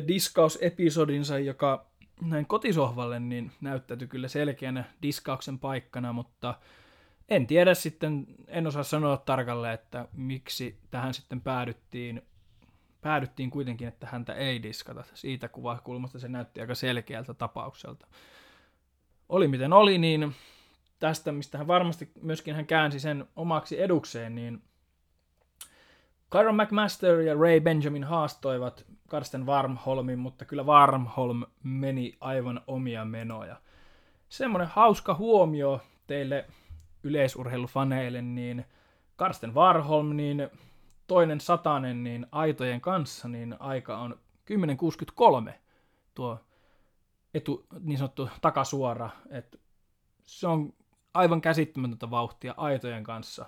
diskausepisodinsa, 0.08 1.38
joka 1.38 1.86
näin 2.22 2.46
kotisohvalle, 2.46 3.20
niin 3.20 3.52
näyttäytyi 3.60 4.08
kyllä 4.08 4.28
selkeänä 4.28 4.84
diskauksen 5.02 5.58
paikkana, 5.58 6.12
mutta 6.12 6.54
en 7.28 7.47
tiedä 7.47 7.75
sitten, 7.75 8.26
en 8.49 8.66
osaa 8.66 8.83
sanoa 8.83 9.16
tarkalleen, 9.16 9.75
että 9.75 10.09
miksi 10.12 10.78
tähän 10.90 11.14
sitten 11.14 11.40
päädyttiin, 11.40 12.23
päädyttiin 13.00 13.50
kuitenkin, 13.50 13.88
että 13.88 14.07
häntä 14.07 14.35
ei 14.35 14.62
diskata. 14.62 15.04
Siitä 15.14 15.49
kuvakulmasta 15.49 16.19
se 16.19 16.28
näytti 16.28 16.61
aika 16.61 16.75
selkeältä 16.75 17.35
tapaukselta. 17.35 18.07
Oli 19.28 19.49
miten 19.49 19.73
oli, 19.73 19.99
niin 19.99 20.35
tästä, 20.99 21.33
mistä 21.33 21.59
hän 21.59 21.66
varmasti 21.66 22.12
myöskin 22.23 22.54
hän 22.54 22.66
käänsi 22.66 23.00
sen 23.00 23.26
omaksi 23.37 23.83
edukseen, 23.83 24.35
niin 24.35 24.62
Kyron 26.31 26.57
McMaster 26.57 27.21
ja 27.21 27.35
Ray 27.35 27.61
Benjamin 27.61 28.04
haastoivat 28.04 28.85
Karsten 29.09 29.47
Warmholmin, 29.47 30.19
mutta 30.19 30.45
kyllä 30.45 30.62
Warmholm 30.62 31.45
meni 31.62 32.16
aivan 32.21 32.61
omia 32.66 33.04
menoja. 33.04 33.57
Semmoinen 34.28 34.69
hauska 34.69 35.14
huomio 35.14 35.81
teille 36.07 36.47
yleisurheilufaneille, 37.04 38.23
niin 38.23 38.64
Karsten 39.16 39.54
Warholm, 39.54 40.16
niin 40.16 40.49
toinen 41.06 41.40
satanen, 41.40 42.04
niin 42.04 42.26
aitojen 42.32 42.80
kanssa, 42.80 43.28
niin 43.28 43.56
aika 43.58 43.99
on 43.99 44.18
10.63 45.49 45.52
tuo 46.14 46.38
etu, 47.34 47.66
niin 47.80 47.99
sanottu 47.99 48.28
takasuora. 48.40 49.11
Et 49.30 49.61
se 50.25 50.46
on 50.46 50.73
aivan 51.14 51.40
käsittämätöntä 51.40 52.11
vauhtia 52.11 52.54
aitojen 52.56 53.04
kanssa, 53.04 53.46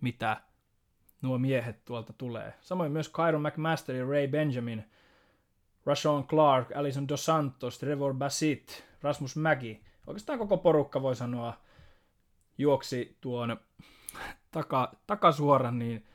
mitä 0.00 0.40
nuo 1.22 1.38
miehet 1.38 1.84
tuolta 1.84 2.12
tulee. 2.12 2.54
Samoin 2.60 2.92
myös 2.92 3.08
Kyron 3.08 3.42
McMaster 3.42 3.96
ja 3.96 4.06
Ray 4.06 4.28
Benjamin, 4.28 4.84
Rashawn 5.86 6.26
Clark, 6.26 6.76
Alison 6.76 7.08
Dos 7.08 7.24
Santos, 7.24 7.78
Trevor 7.78 8.14
Bassett, 8.14 8.70
Rasmus 9.02 9.36
Mäki. 9.36 9.82
Oikeastaan 10.06 10.38
koko 10.38 10.56
porukka 10.56 11.02
voi 11.02 11.16
sanoa 11.16 11.65
juoksi 12.58 13.16
tuon 13.20 13.56
taka, 14.50 14.92
takasuoran, 15.06 15.78
niin 15.78 16.06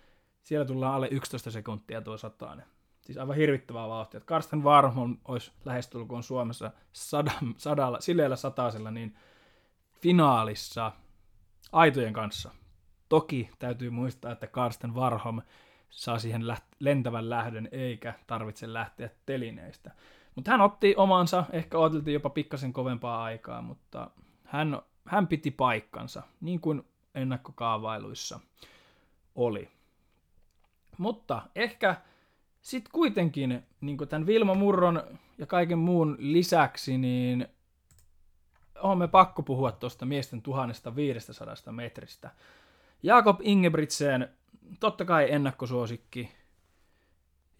siellä 0.41 0.65
tullaan 0.65 0.93
alle 0.93 1.07
11 1.11 1.51
sekuntia 1.51 2.01
tuo 2.01 2.17
satainen. 2.17 2.65
Siis 3.01 3.17
aivan 3.17 3.35
hirvittävää 3.35 3.87
vauhtia. 3.87 4.19
Karsten 4.19 4.63
Warholm 4.63 5.17
olisi 5.25 5.51
lähestulkoon 5.65 6.23
Suomessa 6.23 6.71
sadan, 6.93 7.55
sadalla, 7.57 8.01
sileellä 8.01 8.35
sataisella, 8.35 8.91
niin 8.91 9.17
finaalissa 10.01 10.91
aitojen 11.71 12.13
kanssa. 12.13 12.51
Toki 13.09 13.49
täytyy 13.59 13.89
muistaa, 13.89 14.31
että 14.31 14.47
Karsten 14.47 14.95
Warholm 14.95 15.41
saa 15.89 16.19
siihen 16.19 16.43
lentävän 16.79 17.29
lähdön, 17.29 17.69
eikä 17.71 18.13
tarvitse 18.27 18.73
lähteä 18.73 19.09
telineistä. 19.25 19.91
Mutta 20.35 20.51
hän 20.51 20.61
otti 20.61 20.93
omansa, 20.97 21.45
ehkä 21.51 21.77
odoteltiin 21.77 22.13
jopa 22.13 22.29
pikkasen 22.29 22.73
kovempaa 22.73 23.23
aikaa, 23.23 23.61
mutta 23.61 24.09
hän 24.43 24.81
hän 25.05 25.27
piti 25.27 25.51
paikkansa, 25.51 26.23
niin 26.41 26.59
kuin 26.59 26.83
ennakkokaavailuissa 27.15 28.39
oli. 29.35 29.69
Mutta 30.97 31.41
ehkä 31.55 31.95
sitten 32.61 32.91
kuitenkin 32.91 33.63
niin 33.81 33.97
tämän 34.09 34.25
Vilma 34.25 34.53
Murron 34.53 35.03
ja 35.37 35.45
kaiken 35.45 35.79
muun 35.79 36.15
lisäksi, 36.19 36.97
niin 36.97 37.47
on 38.81 38.97
me 38.97 39.07
pakko 39.07 39.43
puhua 39.43 39.71
tuosta 39.71 40.05
miesten 40.05 40.41
1500 40.41 41.73
metristä. 41.73 42.31
Jakob 43.03 43.39
Ingebrigtsen, 43.41 44.29
totta 44.79 45.05
kai 45.05 45.31
ennakkosuosikki. 45.31 46.31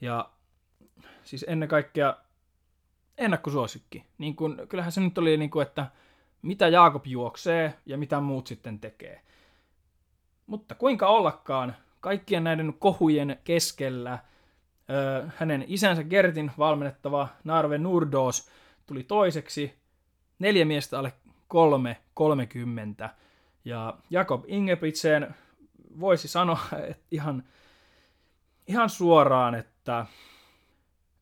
Ja 0.01 0.29
siis 1.23 1.45
ennen 1.47 1.69
kaikkea 1.69 2.17
ennakkosuosikki. 3.17 4.05
Niin 4.17 4.35
kun, 4.35 4.61
kyllähän 4.69 4.91
se 4.91 5.01
nyt 5.01 5.17
oli 5.17 5.37
niin 5.37 5.49
kuin, 5.49 5.67
että 5.67 5.91
mitä 6.41 6.67
Jaakob 6.67 7.07
juoksee 7.07 7.73
ja 7.85 7.97
mitä 7.97 8.19
muut 8.19 8.47
sitten 8.47 8.79
tekee. 8.79 9.21
Mutta 10.47 10.75
kuinka 10.75 11.07
ollakaan, 11.07 11.75
kaikkien 11.99 12.43
näiden 12.43 12.73
kohujen 12.79 13.37
keskellä 13.43 14.19
ö, 14.89 15.27
hänen 15.37 15.65
isänsä 15.67 16.03
Gertin 16.03 16.51
valmennettava 16.57 17.27
Narve 17.43 17.77
Nurdos 17.77 18.49
tuli 18.85 19.03
toiseksi, 19.03 19.73
neljä 20.39 20.65
miestä 20.65 20.99
alle 20.99 21.13
kolme, 21.47 21.97
30. 22.13 23.09
Ja 23.65 23.97
Jakob 24.09 24.43
Ingebrigtsen 24.47 25.35
voisi 25.99 26.27
sanoa, 26.27 26.59
että 26.89 27.05
ihan 27.11 27.43
ihan 28.67 28.89
suoraan, 28.89 29.55
että, 29.55 30.05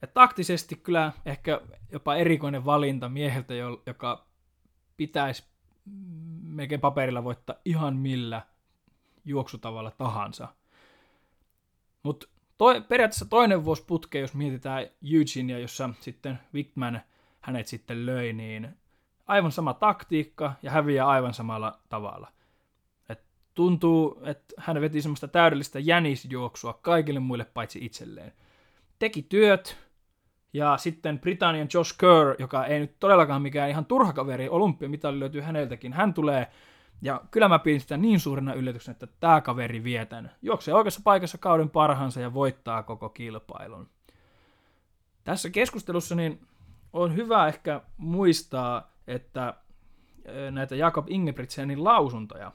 että 0.04 0.14
taktisesti 0.14 0.76
kyllä 0.76 1.12
ehkä 1.26 1.62
jopa 1.92 2.16
erikoinen 2.16 2.66
valinta 2.66 3.10
mieheltä, 3.10 3.54
joka 3.86 4.26
pitäisi 5.00 5.44
melkein 6.42 6.82
paperilla 6.82 7.24
voittaa 7.24 7.56
ihan 7.66 7.96
millä 7.98 8.42
juoksutavalla 9.26 9.92
tahansa. 9.92 10.48
Mutta 12.04 12.28
toi, 12.58 12.82
periaatteessa 12.82 13.26
toinen 13.26 13.66
vuosi 13.66 13.84
putke, 13.88 14.20
jos 14.20 14.34
mietitään 14.34 14.88
Eugenia, 15.14 15.60
jossa 15.60 15.90
sitten 16.00 16.40
Wickman 16.54 17.02
hänet 17.42 17.68
sitten 17.68 18.06
löi, 18.06 18.34
niin 18.34 18.78
aivan 19.28 19.52
sama 19.52 19.74
taktiikka 19.74 20.54
ja 20.62 20.72
häviää 20.72 21.08
aivan 21.08 21.34
samalla 21.34 21.80
tavalla. 21.90 22.32
Et 23.10 23.24
tuntuu, 23.54 24.22
että 24.24 24.54
hän 24.58 24.82
veti 24.82 25.02
semmoista 25.02 25.28
täydellistä 25.28 25.80
jänisjuoksua 25.80 26.74
kaikille 26.74 27.20
muille 27.20 27.46
paitsi 27.46 27.86
itselleen. 27.86 28.34
Teki 29.00 29.22
työt, 29.22 29.78
ja 30.54 30.78
sitten 30.78 31.20
Britannian 31.20 31.68
Josh 31.74 31.98
Kerr, 31.98 32.36
joka 32.40 32.66
ei 32.66 32.80
nyt 32.80 33.00
todellakaan 33.00 33.42
mikään 33.42 33.70
ihan 33.70 33.86
turha 33.86 34.14
kaveri, 34.14 34.50
olympiamitali 34.50 35.20
löytyy 35.20 35.42
häneltäkin, 35.42 35.94
hän 35.94 36.14
tulee 36.14 36.48
ja 37.02 37.22
kyllä 37.32 37.48
mä 37.48 37.60
pidin 37.60 37.82
sitä 37.82 37.98
niin 37.98 38.20
suurena 38.20 38.54
yllätyksenä, 38.54 38.92
että 38.92 39.08
tämä 39.20 39.42
kaveri 39.42 39.84
vietän. 39.84 40.32
Juoksee 40.42 40.74
oikeassa 40.74 41.02
paikassa 41.04 41.38
kauden 41.38 41.70
parhaansa 41.70 42.22
ja 42.22 42.34
voittaa 42.34 42.84
koko 42.84 43.10
kilpailun. 43.10 43.90
Tässä 45.24 45.50
keskustelussa 45.50 46.16
niin 46.16 46.48
on 46.94 47.16
hyvä 47.16 47.48
ehkä 47.48 47.82
muistaa, 47.98 48.94
että 49.08 49.54
näitä 50.52 50.76
Jakob 50.76 51.06
Ingebrigtsenin 51.10 51.84
lausuntoja. 51.84 52.52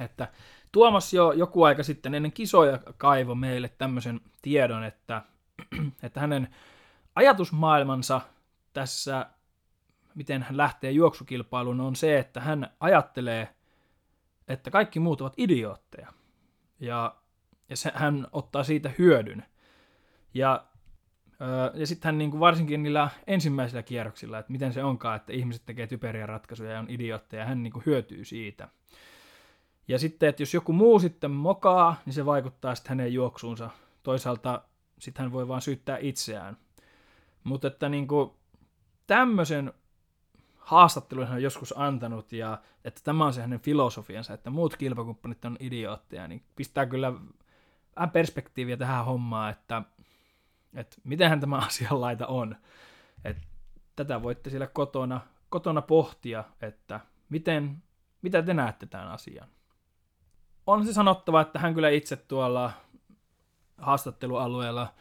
Että 0.00 0.28
Tuomas 0.72 1.14
jo 1.14 1.32
joku 1.32 1.62
aika 1.62 1.82
sitten 1.82 2.14
ennen 2.14 2.32
kisoja 2.32 2.78
kaivo 2.96 3.34
meille 3.34 3.68
tämmöisen 3.68 4.20
tiedon, 4.42 4.84
että, 4.84 5.22
että 6.02 6.20
hänen 6.20 6.48
ajatusmaailmansa 7.14 8.20
tässä 8.72 9.26
miten 10.14 10.42
hän 10.42 10.56
lähtee 10.56 10.90
juoksukilpailuun, 10.90 11.80
on 11.80 11.96
se, 11.96 12.18
että 12.18 12.40
hän 12.40 12.70
ajattelee, 12.80 13.48
että 14.48 14.70
kaikki 14.70 15.00
muut 15.00 15.20
ovat 15.20 15.34
idiootteja. 15.36 16.12
Ja, 16.80 17.16
ja 17.68 17.76
se, 17.76 17.92
hän 17.94 18.26
ottaa 18.32 18.64
siitä 18.64 18.90
hyödyn. 18.98 19.44
Ja, 20.34 20.64
ja 21.74 21.86
sitten 21.86 22.08
hän 22.08 22.18
niin 22.18 22.30
kuin 22.30 22.40
varsinkin 22.40 22.82
niillä 22.82 23.10
ensimmäisillä 23.26 23.82
kierroksilla, 23.82 24.38
että 24.38 24.52
miten 24.52 24.72
se 24.72 24.84
onkaan, 24.84 25.16
että 25.16 25.32
ihmiset 25.32 25.62
tekee 25.66 25.86
typeriä 25.86 26.26
ratkaisuja 26.26 26.72
ja 26.72 26.78
on 26.78 26.90
idiootteja, 26.90 27.44
hän 27.44 27.62
niin 27.62 27.72
kuin 27.72 27.82
hyötyy 27.86 28.24
siitä. 28.24 28.68
Ja 29.88 29.98
sitten, 29.98 30.28
että 30.28 30.42
jos 30.42 30.54
joku 30.54 30.72
muu 30.72 30.98
sitten 30.98 31.30
mokaa, 31.30 31.96
niin 32.06 32.14
se 32.14 32.26
vaikuttaa 32.26 32.74
sitten 32.74 32.88
hänen 32.88 33.14
juoksuunsa. 33.14 33.70
Toisaalta 34.02 34.62
sitten 34.98 35.22
hän 35.22 35.32
voi 35.32 35.48
vaan 35.48 35.62
syyttää 35.62 35.98
itseään. 36.00 36.56
Mutta 37.44 37.68
että 37.68 37.88
niin 37.88 38.08
kuin, 38.08 38.30
tämmöisen 39.06 39.72
haastatteluja 40.56 41.26
hän 41.26 41.36
on 41.36 41.42
joskus 41.42 41.74
antanut, 41.76 42.32
ja 42.32 42.58
että 42.84 43.00
tämä 43.04 43.26
on 43.26 43.32
se 43.32 43.40
hänen 43.40 43.60
filosofiansa, 43.60 44.34
että 44.34 44.50
muut 44.50 44.76
kilpakumppanit 44.76 45.44
on 45.44 45.56
idiootteja, 45.60 46.28
niin 46.28 46.44
pistää 46.56 46.86
kyllä 46.86 47.12
vähän 47.96 48.10
perspektiiviä 48.10 48.76
tähän 48.76 49.04
hommaan, 49.04 49.50
että, 49.52 49.82
että 50.74 50.96
mitenhän 51.04 51.40
tämä 51.40 51.58
asianlaita 51.66 52.26
on. 52.26 52.56
Että 53.24 53.42
tätä 53.96 54.22
voitte 54.22 54.50
siellä 54.50 54.66
kotona, 54.66 55.20
kotona 55.48 55.82
pohtia, 55.82 56.44
että 56.62 57.00
miten, 57.28 57.82
mitä 58.22 58.42
te 58.42 58.54
näette 58.54 58.86
tämän 58.86 59.08
asian. 59.08 59.48
On 60.66 60.86
se 60.86 60.92
sanottava, 60.92 61.40
että 61.40 61.58
hän 61.58 61.74
kyllä 61.74 61.88
itse 61.88 62.16
tuolla 62.16 62.72
haastattelualueella 63.78 64.94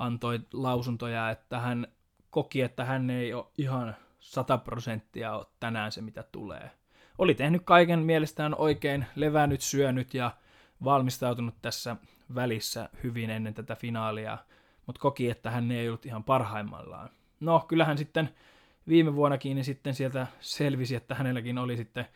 antoi 0.00 0.40
lausuntoja, 0.52 1.30
että 1.30 1.60
hän 1.60 1.86
koki, 2.30 2.62
että 2.62 2.84
hän 2.84 3.10
ei 3.10 3.34
ole 3.34 3.46
ihan 3.58 3.96
100 4.20 4.58
prosenttia 4.58 5.44
tänään 5.60 5.92
se, 5.92 6.02
mitä 6.02 6.22
tulee. 6.32 6.70
Oli 7.18 7.34
tehnyt 7.34 7.62
kaiken 7.64 7.98
mielestään 7.98 8.54
oikein, 8.54 9.06
levännyt, 9.16 9.60
syönyt 9.60 10.14
ja 10.14 10.30
valmistautunut 10.84 11.54
tässä 11.62 11.96
välissä 12.34 12.88
hyvin 13.02 13.30
ennen 13.30 13.54
tätä 13.54 13.76
finaalia, 13.76 14.38
mutta 14.86 15.00
koki, 15.00 15.30
että 15.30 15.50
hän 15.50 15.70
ei 15.70 15.88
ollut 15.88 16.06
ihan 16.06 16.24
parhaimmallaan. 16.24 17.10
No, 17.40 17.64
kyllähän 17.68 17.98
sitten 17.98 18.34
viime 18.88 19.14
vuonnakin 19.14 19.54
niin 19.54 19.64
sitten 19.64 19.94
sieltä 19.94 20.26
selvisi, 20.40 20.94
että 20.94 21.14
hänelläkin 21.14 21.58
oli 21.58 21.76
sitten, 21.76 22.06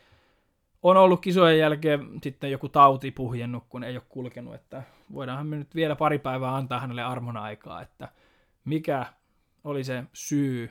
on 0.85 0.97
ollut 0.97 1.21
kisojen 1.21 1.59
jälkeen 1.59 2.09
sitten 2.23 2.51
joku 2.51 2.69
tauti 2.69 3.11
puhjennut, 3.11 3.65
kun 3.69 3.85
ei 3.85 3.97
ole 3.97 4.03
kulkenut, 4.09 4.55
että 4.55 4.83
voidaanhan 5.13 5.47
me 5.47 5.57
nyt 5.57 5.75
vielä 5.75 5.97
pari 5.97 6.19
päivää 6.19 6.57
antaa 6.57 6.81
hänelle 6.81 7.03
armon 7.03 7.37
aikaa, 7.37 7.83
että 7.83 8.09
mikä 8.65 9.07
oli 9.65 9.85
se 9.85 10.05
syy 10.13 10.71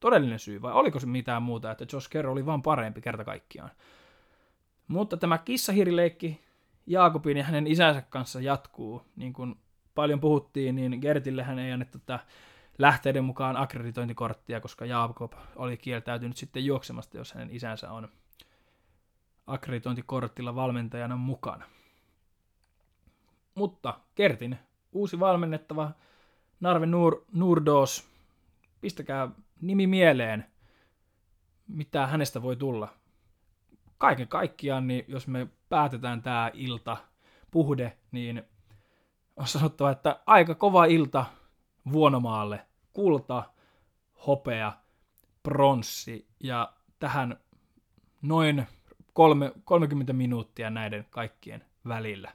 todellinen 0.00 0.38
syy, 0.38 0.62
vai 0.62 0.72
oliko 0.72 1.00
se 1.00 1.06
mitään 1.06 1.42
muuta, 1.42 1.70
että 1.70 1.86
Josh 1.92 2.10
Kerr 2.10 2.28
oli 2.28 2.46
vaan 2.46 2.62
parempi 2.62 3.00
kerta 3.00 3.24
kaikkiaan. 3.24 3.70
Mutta 4.88 5.16
tämä 5.16 5.38
kissahirileikki 5.38 6.40
Jaakobin 6.86 7.36
ja 7.36 7.44
hänen 7.44 7.66
isänsä 7.66 8.02
kanssa 8.02 8.40
jatkuu. 8.40 9.02
Niin 9.16 9.32
kuin 9.32 9.56
paljon 9.94 10.20
puhuttiin, 10.20 10.76
niin 10.76 10.98
Gertille 11.00 11.42
hän 11.42 11.58
ei 11.58 11.72
annettu 11.72 11.98
tätä 11.98 12.18
lähteiden 12.78 13.24
mukaan 13.24 13.56
akkreditointikorttia, 13.56 14.60
koska 14.60 14.86
Jaakob 14.86 15.32
oli 15.56 15.76
kieltäytynyt 15.76 16.36
sitten 16.36 16.64
juoksemasta, 16.64 17.16
jos 17.16 17.32
hänen 17.32 17.50
isänsä 17.50 17.90
on 17.90 18.08
akkreditointikortilla 19.46 20.54
valmentajana 20.54 21.16
mukana. 21.16 21.64
Mutta 23.54 24.00
Kertin 24.14 24.58
uusi 24.92 25.20
valmennettava 25.20 25.90
Narve 26.60 26.86
Nur, 26.86 27.24
Nurdos, 27.32 28.08
pistäkää 28.80 29.28
nimi 29.60 29.86
mieleen, 29.86 30.46
mitä 31.68 32.06
hänestä 32.06 32.42
voi 32.42 32.56
tulla. 32.56 32.88
Kaiken 33.98 34.28
kaikkiaan, 34.28 34.86
niin 34.86 35.04
jos 35.08 35.26
me 35.26 35.46
päätetään 35.68 36.22
tämä 36.22 36.50
ilta 36.54 36.96
puhde, 37.50 37.98
niin 38.12 38.42
on 39.36 39.46
sanottava, 39.46 39.90
että 39.90 40.20
aika 40.26 40.54
kova 40.54 40.84
ilta 40.84 41.26
Vuonomaalle. 41.92 42.66
Kulta, 42.92 43.42
hopea, 44.26 44.72
pronssi 45.42 46.28
ja 46.40 46.72
tähän 46.98 47.40
noin 48.22 48.66
kolme, 49.14 49.52
30 49.64 50.12
minuuttia 50.12 50.70
näiden 50.70 51.06
kaikkien 51.10 51.64
välillä. 51.88 52.32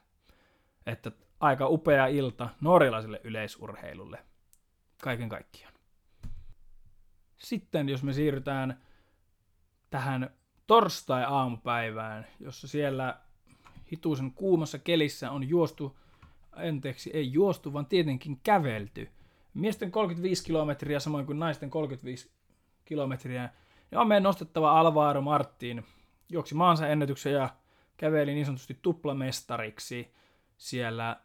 Että 0.86 1.12
aika 1.40 1.68
upea 1.68 2.08
ilta 2.08 2.50
norjalaiselle 2.62 3.22
yleisurheilulle 3.24 4.26
kaiken 5.04 5.30
kaikkiaan. 5.30 5.74
Sitten 7.38 7.90
jos 7.90 8.04
me 8.04 8.14
siirrytään 8.14 8.82
tähän 9.90 10.30
torstai-aamupäivään, 10.68 12.28
jossa 12.40 12.68
siellä 12.68 13.18
hituisen 13.92 14.32
kuumassa 14.32 14.80
kelissä 14.80 15.32
on 15.32 15.50
juostu, 15.50 15.98
enteeksi 16.58 17.10
ei 17.14 17.34
juostu, 17.34 17.74
vaan 17.74 17.86
tietenkin 17.86 18.40
kävelty. 18.44 19.10
Miesten 19.54 19.92
35 19.92 20.44
kilometriä 20.44 21.00
samoin 21.00 21.26
kuin 21.26 21.40
naisten 21.40 21.70
35 21.70 22.32
kilometriä. 22.86 23.50
Ja 23.92 24.02
on 24.02 24.08
meidän 24.08 24.24
nostettava 24.24 24.80
Alvaro 24.80 25.22
Martin. 25.22 25.86
Juoksi 26.30 26.56
maansa 26.56 26.88
ennätyksen 26.88 27.34
ja 27.34 27.50
käveli 27.98 28.34
niin 28.34 28.46
sanotusti 28.46 28.80
tuplamestariksi 28.82 30.14
siellä. 30.58 31.18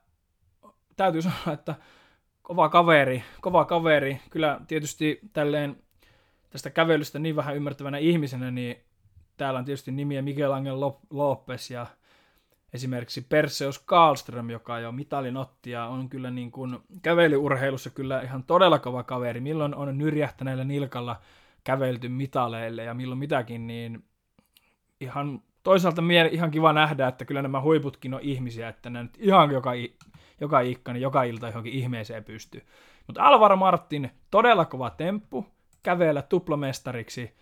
Täytyy 0.97 1.23
sanoa, 1.23 1.53
että 1.53 1.75
kova 2.43 2.69
kaveri, 2.69 3.25
kova 3.41 3.65
kaveri. 3.65 4.21
Kyllä 4.31 4.61
tietysti 4.69 5.21
tälleen 5.33 5.77
tästä 6.51 6.71
kävelystä 6.71 7.19
niin 7.19 7.37
vähän 7.37 7.57
ymmärtävänä 7.57 7.99
ihmisenä, 7.99 8.51
niin 8.51 8.77
täällä 9.37 9.59
on 9.59 9.65
tietysti 9.65 9.93
nimiä 9.93 10.23
Miguel 10.23 10.53
Angel 10.53 10.81
Lopez 11.11 11.71
ja 11.71 11.87
esimerkiksi 12.73 13.21
Perseus 13.21 13.79
Karlström, 13.79 14.51
joka 14.51 14.79
jo 14.79 14.93
mitalin 14.93 15.37
otti 15.37 15.71
ja 15.71 15.87
on 15.87 16.09
kyllä 16.09 16.31
niin 16.31 16.51
kuin 16.51 16.79
kävelyurheilussa 17.03 17.91
kyllä 17.91 18.21
ihan 18.21 18.45
todella 18.45 18.79
kova 18.79 19.03
kaveri. 19.03 19.41
Milloin 19.41 19.75
on 19.75 19.99
nyrjähtäneellä 19.99 20.65
nilkalla 20.65 21.21
kävelty 21.65 22.09
mitaleille 22.09 22.85
ja 22.85 22.95
milloin 22.95 23.19
mitäkin, 23.19 23.67
niin 23.67 24.05
ihan 25.01 25.43
toisaalta 25.63 26.03
mie- 26.03 26.29
ihan 26.33 26.51
kiva 26.51 26.73
nähdä, 26.73 27.09
että 27.09 27.25
kyllä 27.25 27.43
nämä 27.43 27.61
huiputkin 27.61 28.15
on 28.15 28.21
ihmisiä, 28.23 28.69
että 28.69 28.91
ne 28.91 29.03
nyt 29.03 29.19
ihan 29.19 29.51
joka, 29.51 29.73
joka 30.41 30.61
niin 30.61 31.01
joka 31.01 31.23
ilta 31.23 31.47
johonkin 31.47 31.73
ihmeeseen 31.73 32.25
pystyy. 32.25 32.63
Mutta 33.07 33.23
Alvaro 33.23 33.57
Martin, 33.57 34.11
todella 34.31 34.65
kova 34.65 34.91
temppu, 34.91 35.47
kävellä 35.83 36.23
tuplamestariksi. 36.23 37.35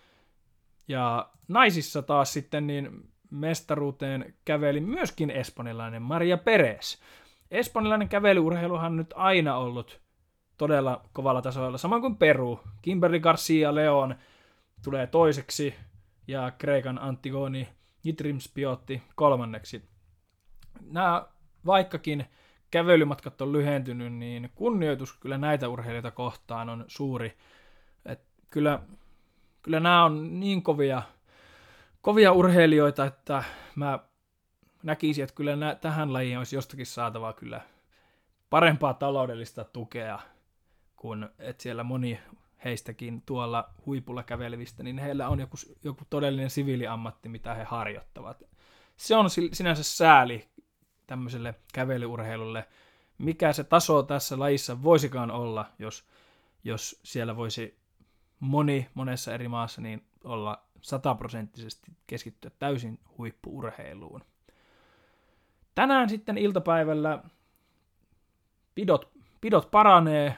Ja 0.87 1.29
naisissa 1.47 2.01
taas 2.01 2.33
sitten 2.33 2.67
niin 2.67 2.89
mestaruuteen 3.31 4.33
käveli 4.45 4.81
myöskin 4.81 5.29
espanjalainen 5.29 6.01
Maria 6.01 6.37
Perez. 6.37 6.97
Espanjalainen 7.51 8.09
kävelyurheiluhan 8.09 8.91
on 8.91 8.97
nyt 8.97 9.13
aina 9.15 9.57
ollut 9.57 10.01
todella 10.57 11.01
kovalla 11.13 11.41
tasolla, 11.41 11.77
samoin 11.77 12.01
kuin 12.01 12.17
Peru. 12.17 12.59
Kimberly 12.81 13.19
Garcia 13.19 13.75
Leon 13.75 14.15
tulee 14.83 15.07
toiseksi 15.07 15.75
ja 16.27 16.51
Kreikan 16.51 16.99
Antigoni 17.01 17.67
Nitrimspiotti 18.03 19.03
kolmanneksi. 19.15 19.89
Nämä 20.81 21.27
vaikkakin 21.65 22.25
kävelymatkat 22.71 23.41
on 23.41 23.53
lyhentynyt, 23.53 24.13
niin 24.13 24.49
kunnioitus 24.55 25.13
kyllä 25.13 25.37
näitä 25.37 25.69
urheilijoita 25.69 26.11
kohtaan 26.11 26.69
on 26.69 26.85
suuri. 26.87 27.37
Et 28.05 28.21
kyllä, 28.49 28.79
kyllä 29.61 29.79
nämä 29.79 30.05
on 30.05 30.39
niin 30.39 30.63
kovia, 30.63 31.01
kovia 32.01 32.31
urheilijoita, 32.31 33.05
että 33.05 33.43
mä 33.75 33.99
näkisin, 34.83 35.23
että 35.23 35.35
kyllä 35.35 35.55
nää, 35.55 35.75
tähän 35.75 36.13
lajiin 36.13 36.37
olisi 36.37 36.55
jostakin 36.55 36.85
saatavaa 36.85 37.33
kyllä 37.33 37.61
parempaa 38.49 38.93
taloudellista 38.93 39.63
tukea, 39.63 40.19
kun 40.95 41.29
että 41.39 41.63
siellä 41.63 41.83
moni 41.83 42.19
heistäkin 42.65 43.21
tuolla 43.25 43.69
huipulla 43.85 44.23
kävelevistä, 44.23 44.83
niin 44.83 44.97
heillä 44.97 45.29
on 45.29 45.39
joku, 45.39 45.57
joku 45.83 46.03
todellinen 46.09 46.49
siviiliammatti, 46.49 47.29
mitä 47.29 47.53
he 47.53 47.63
harjoittavat. 47.63 48.43
Se 48.97 49.15
on 49.15 49.29
sinänsä 49.51 49.83
sääli 49.83 50.47
tämmöiselle 51.07 51.55
kävelyurheilulle, 51.73 52.67
mikä 53.17 53.53
se 53.53 53.63
taso 53.63 54.03
tässä 54.03 54.39
lajissa 54.39 54.83
voisikaan 54.83 55.31
olla, 55.31 55.65
jos, 55.79 56.07
jos 56.63 56.99
siellä 57.03 57.35
voisi 57.35 57.77
moni 58.39 58.89
monessa 58.93 59.33
eri 59.33 59.47
maassa 59.47 59.81
niin 59.81 60.05
olla 60.23 60.63
sataprosenttisesti 60.81 61.91
keskittyä 62.07 62.51
täysin 62.59 62.99
huippuurheiluun. 63.17 64.21
Tänään 65.75 66.09
sitten 66.09 66.37
iltapäivällä 66.37 67.23
pidot, 68.75 69.11
pidot 69.41 69.71
paranee 69.71 70.37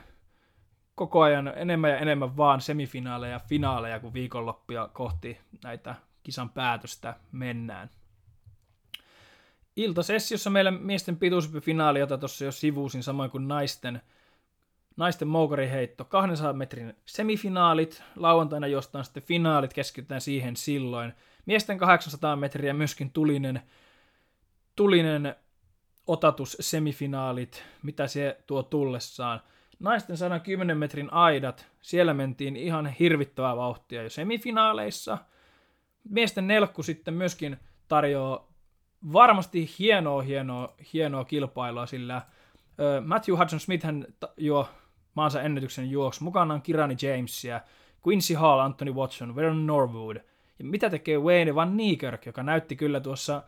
koko 0.96 1.22
ajan 1.22 1.54
enemmän 1.56 1.92
ja 1.92 1.98
enemmän 1.98 2.38
vaan 2.38 2.62
semifinaaleja 2.62 3.34
ja 3.34 3.40
finaaleja, 3.40 4.00
kun 4.00 4.14
viikonloppia 4.14 4.90
kohti 4.94 5.38
näitä 5.64 5.96
kisan 6.24 6.50
päätöstä 6.50 7.16
mennään. 7.32 7.90
Iltasessiossa 9.76 10.50
meillä 10.50 10.72
miesten 10.72 11.18
pituushyppyfinaali, 11.18 12.00
jota 12.00 12.18
tuossa 12.18 12.46
jo 12.46 12.52
sivuusin, 12.52 13.04
samoin 13.04 13.32
kuin 13.32 13.48
naisten, 13.48 14.02
naisten 14.98 15.28
moukariheitto, 15.28 16.06
200 16.06 16.54
metrin 16.54 16.94
semifinaalit, 17.06 18.04
lauantaina 18.16 18.68
jostain 18.68 19.06
sitten 19.06 19.24
finaalit, 19.24 19.74
keskitytään 19.74 20.22
siihen 20.22 20.56
silloin. 20.56 21.14
Miesten 21.46 21.78
800 21.78 22.36
metriä 22.36 22.74
myöskin 22.74 23.12
tulinen, 23.12 23.62
tulinen 24.76 25.36
otatus 26.08 26.58
semifinaalit, 26.60 27.64
mitä 27.84 28.08
se 28.08 28.38
tuo 28.48 28.64
tullessaan. 28.64 29.42
Naisten 29.80 30.18
110 30.18 30.78
metrin 30.78 31.14
aidat, 31.14 31.68
siellä 31.82 32.14
mentiin 32.14 32.56
ihan 32.56 32.88
hirvittävää 32.88 33.58
vauhtia 33.58 34.04
jo 34.04 34.10
semifinaaleissa. 34.10 35.18
Miesten 36.10 36.48
nelkku 36.48 36.84
sitten 36.84 37.14
myöskin 37.14 37.58
tarjoaa 37.88 38.48
varmasti 39.14 39.70
hienoa, 39.80 40.22
hienoa, 40.22 40.76
hienoa 40.94 41.26
kilpailua, 41.26 41.86
sillä 41.86 42.22
Matthew 43.06 43.36
Hudson 43.38 43.60
Smith 43.60 43.86
hän 43.86 44.06
jo 44.38 44.70
maansa 45.14 45.42
ennätyksen 45.42 45.92
juoksi. 45.92 46.24
Mukana 46.24 46.54
on 46.54 46.62
Kirani 46.62 46.96
Jamesia, 47.02 47.62
Quincy 48.08 48.34
Hall, 48.34 48.60
Anthony 48.60 48.92
Watson, 48.94 49.36
Vernon 49.36 49.68
Norwood. 49.68 50.16
Ja 50.60 50.66
mitä 50.66 50.90
tekee 50.90 51.18
Wayne 51.18 51.56
Van 51.56 51.78
Niekerk, 51.78 52.26
joka 52.26 52.44
näytti 52.44 52.76
kyllä 52.76 53.00
tuossa 53.00 53.44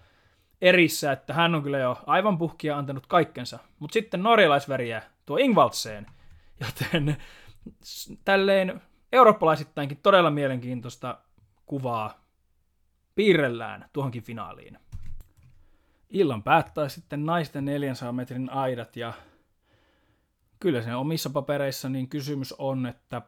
erissä, 0.61 1.11
että 1.11 1.33
hän 1.33 1.55
on 1.55 1.63
kyllä 1.63 1.77
jo 1.77 1.97
aivan 2.05 2.37
puhkia 2.37 2.77
antanut 2.77 3.07
kaikkensa. 3.07 3.59
Mutta 3.79 3.93
sitten 3.93 4.23
norjalaisväriä 4.23 5.03
tuo 5.25 5.37
Ingvaldseen, 5.37 6.05
joten 6.59 7.17
tälleen 8.25 8.81
eurooppalaisittainkin 9.11 9.99
todella 10.03 10.31
mielenkiintoista 10.31 11.17
kuvaa 11.65 12.25
piirrellään 13.15 13.89
tuohonkin 13.93 14.23
finaaliin. 14.23 14.79
Illan 16.09 16.43
päättää 16.43 16.89
sitten 16.89 17.25
naisten 17.25 17.65
400 17.65 18.11
metrin 18.11 18.49
aidat 18.49 18.95
ja 18.95 19.13
kyllä 20.59 20.81
sen 20.81 20.97
omissa 20.97 21.29
papereissa 21.29 21.89
niin 21.89 22.09
kysymys 22.09 22.53
on, 22.53 22.85
että 22.85 23.21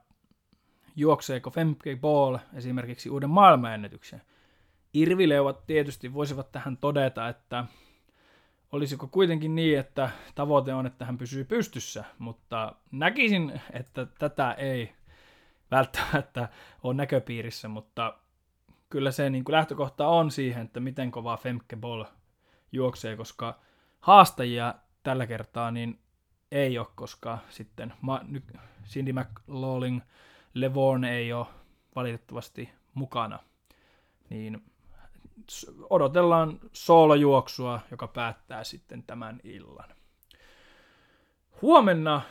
juokseeko 0.95 1.49
Femke 1.49 1.95
Ball 1.95 2.37
esimerkiksi 2.53 3.09
uuden 3.09 3.29
maailmanennätyksen. 3.29 4.21
Irvileuvat 4.93 5.65
tietysti 5.65 6.13
voisivat 6.13 6.51
tähän 6.51 6.77
todeta, 6.77 7.29
että 7.29 7.65
olisiko 8.71 9.07
kuitenkin 9.07 9.55
niin, 9.55 9.79
että 9.79 10.09
tavoite 10.35 10.73
on, 10.73 10.85
että 10.85 11.05
hän 11.05 11.17
pysyy 11.17 11.43
pystyssä, 11.43 12.03
mutta 12.19 12.75
näkisin, 12.91 13.61
että 13.71 14.05
tätä 14.05 14.51
ei 14.51 14.93
välttämättä 15.71 16.49
ole 16.83 16.93
näköpiirissä, 16.93 17.67
mutta 17.67 18.17
kyllä 18.89 19.11
se 19.11 19.29
niin 19.29 19.43
kuin 19.43 19.53
lähtökohta 19.53 20.07
on 20.07 20.31
siihen, 20.31 20.65
että 20.65 20.79
miten 20.79 21.11
kovaa 21.11 21.37
Femke 21.37 21.75
Ball 21.75 22.03
juoksee, 22.71 23.15
koska 23.15 23.59
haastajia 23.99 24.75
tällä 25.03 25.27
kertaa 25.27 25.71
niin 25.71 25.99
ei 26.51 26.77
ole, 26.77 26.87
koska 26.95 27.37
sitten 27.49 27.93
ma, 28.01 28.21
ny, 28.27 28.43
Cindy 28.85 29.13
McLaughlin 29.13 30.01
Levon 30.53 31.03
ei 31.03 31.33
ole 31.33 31.47
valitettavasti 31.95 32.69
mukana. 32.93 33.39
Niin 34.29 34.63
odotellaan 35.89 36.59
soolojuoksua, 36.73 37.79
joka 37.91 38.07
päättää 38.07 38.63
sitten 38.63 39.03
tämän 39.03 39.39
illan. 39.43 39.89
Huomenna, 41.61 42.21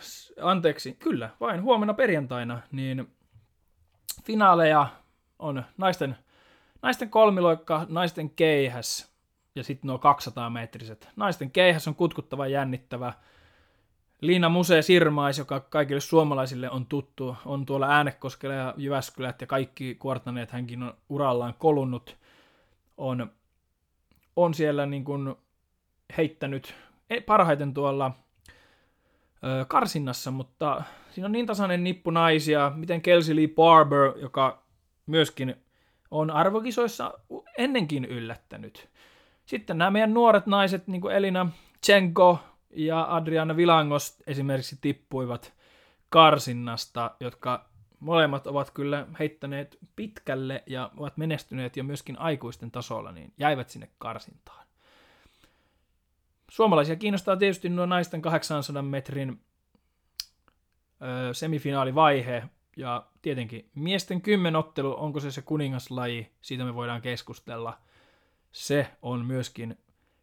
anteeksi, 0.42 0.92
kyllä, 0.92 1.30
vain 1.40 1.62
huomenna 1.62 1.94
perjantaina, 1.94 2.60
niin 2.72 3.08
finaaleja 4.24 4.86
on 5.38 5.64
naisten, 5.76 6.16
naisten 6.82 7.10
kolmiloikka, 7.10 7.86
naisten 7.88 8.30
keihäs 8.30 9.12
ja 9.54 9.64
sitten 9.64 9.88
nuo 9.88 9.98
200 9.98 10.50
metriset. 10.50 11.08
Naisten 11.16 11.50
keihäs 11.50 11.88
on 11.88 11.94
kutkuttava 11.94 12.46
jännittävä. 12.46 13.12
Liina 14.20 14.48
Musee 14.48 14.82
Sirmais, 14.82 15.38
joka 15.38 15.60
kaikille 15.60 16.00
suomalaisille 16.00 16.70
on 16.70 16.86
tuttu, 16.86 17.36
on 17.44 17.66
tuolla 17.66 17.86
Äänekoskella 17.86 18.54
ja 18.54 18.74
Jyväskylät 18.76 19.40
ja 19.40 19.46
kaikki 19.46 19.94
kuortaneet 19.94 20.50
hänkin 20.50 20.82
on 20.82 20.94
urallaan 21.08 21.54
kolunnut 21.58 22.16
on, 22.98 23.32
on 24.36 24.54
siellä 24.54 24.86
niin 24.86 25.04
kuin 25.04 25.34
heittänyt 26.16 26.74
e, 27.10 27.20
parhaiten 27.20 27.74
tuolla 27.74 28.10
ö, 29.44 29.64
karsinnassa, 29.68 30.30
mutta 30.30 30.82
siinä 31.10 31.26
on 31.26 31.32
niin 31.32 31.46
tasainen 31.46 31.84
nippu 31.84 32.10
naisia, 32.10 32.72
miten 32.74 33.02
Kelsey 33.02 33.36
Lee 33.36 33.48
Barber, 33.48 34.12
joka 34.16 34.62
myöskin 35.06 35.54
on 36.10 36.30
arvokisoissa 36.30 37.14
ennenkin 37.58 38.04
yllättänyt. 38.04 38.88
Sitten 39.46 39.78
nämä 39.78 39.90
meidän 39.90 40.14
nuoret 40.14 40.46
naiset, 40.46 40.86
niin 40.86 41.00
kuin 41.00 41.14
Elina 41.14 41.50
Chenko 41.86 42.38
ja 42.70 43.14
Adriana 43.16 43.56
Vilangos 43.56 44.16
esimerkiksi 44.26 44.78
tippuivat 44.80 45.52
karsinnasta, 46.08 47.10
jotka 47.20 47.67
molemmat 48.00 48.46
ovat 48.46 48.70
kyllä 48.70 49.06
heittäneet 49.18 49.78
pitkälle 49.96 50.62
ja 50.66 50.90
ovat 50.96 51.16
menestyneet 51.16 51.76
jo 51.76 51.84
myöskin 51.84 52.18
aikuisten 52.18 52.70
tasolla, 52.70 53.12
niin 53.12 53.32
jäivät 53.38 53.70
sinne 53.70 53.90
karsintaan. 53.98 54.66
Suomalaisia 56.50 56.96
kiinnostaa 56.96 57.36
tietysti 57.36 57.68
nuo 57.68 57.86
naisten 57.86 58.22
800 58.22 58.82
metrin 58.82 59.40
semifinaalivaihe, 61.32 62.42
ja 62.76 63.06
tietenkin 63.22 63.70
miesten 63.74 64.22
kymmenottelu, 64.22 64.96
onko 64.98 65.20
se 65.20 65.30
se 65.30 65.42
kuningaslaji, 65.42 66.32
siitä 66.40 66.64
me 66.64 66.74
voidaan 66.74 67.02
keskustella. 67.02 67.78
Se 68.52 68.90
on 69.02 69.24
myöskin 69.24 69.78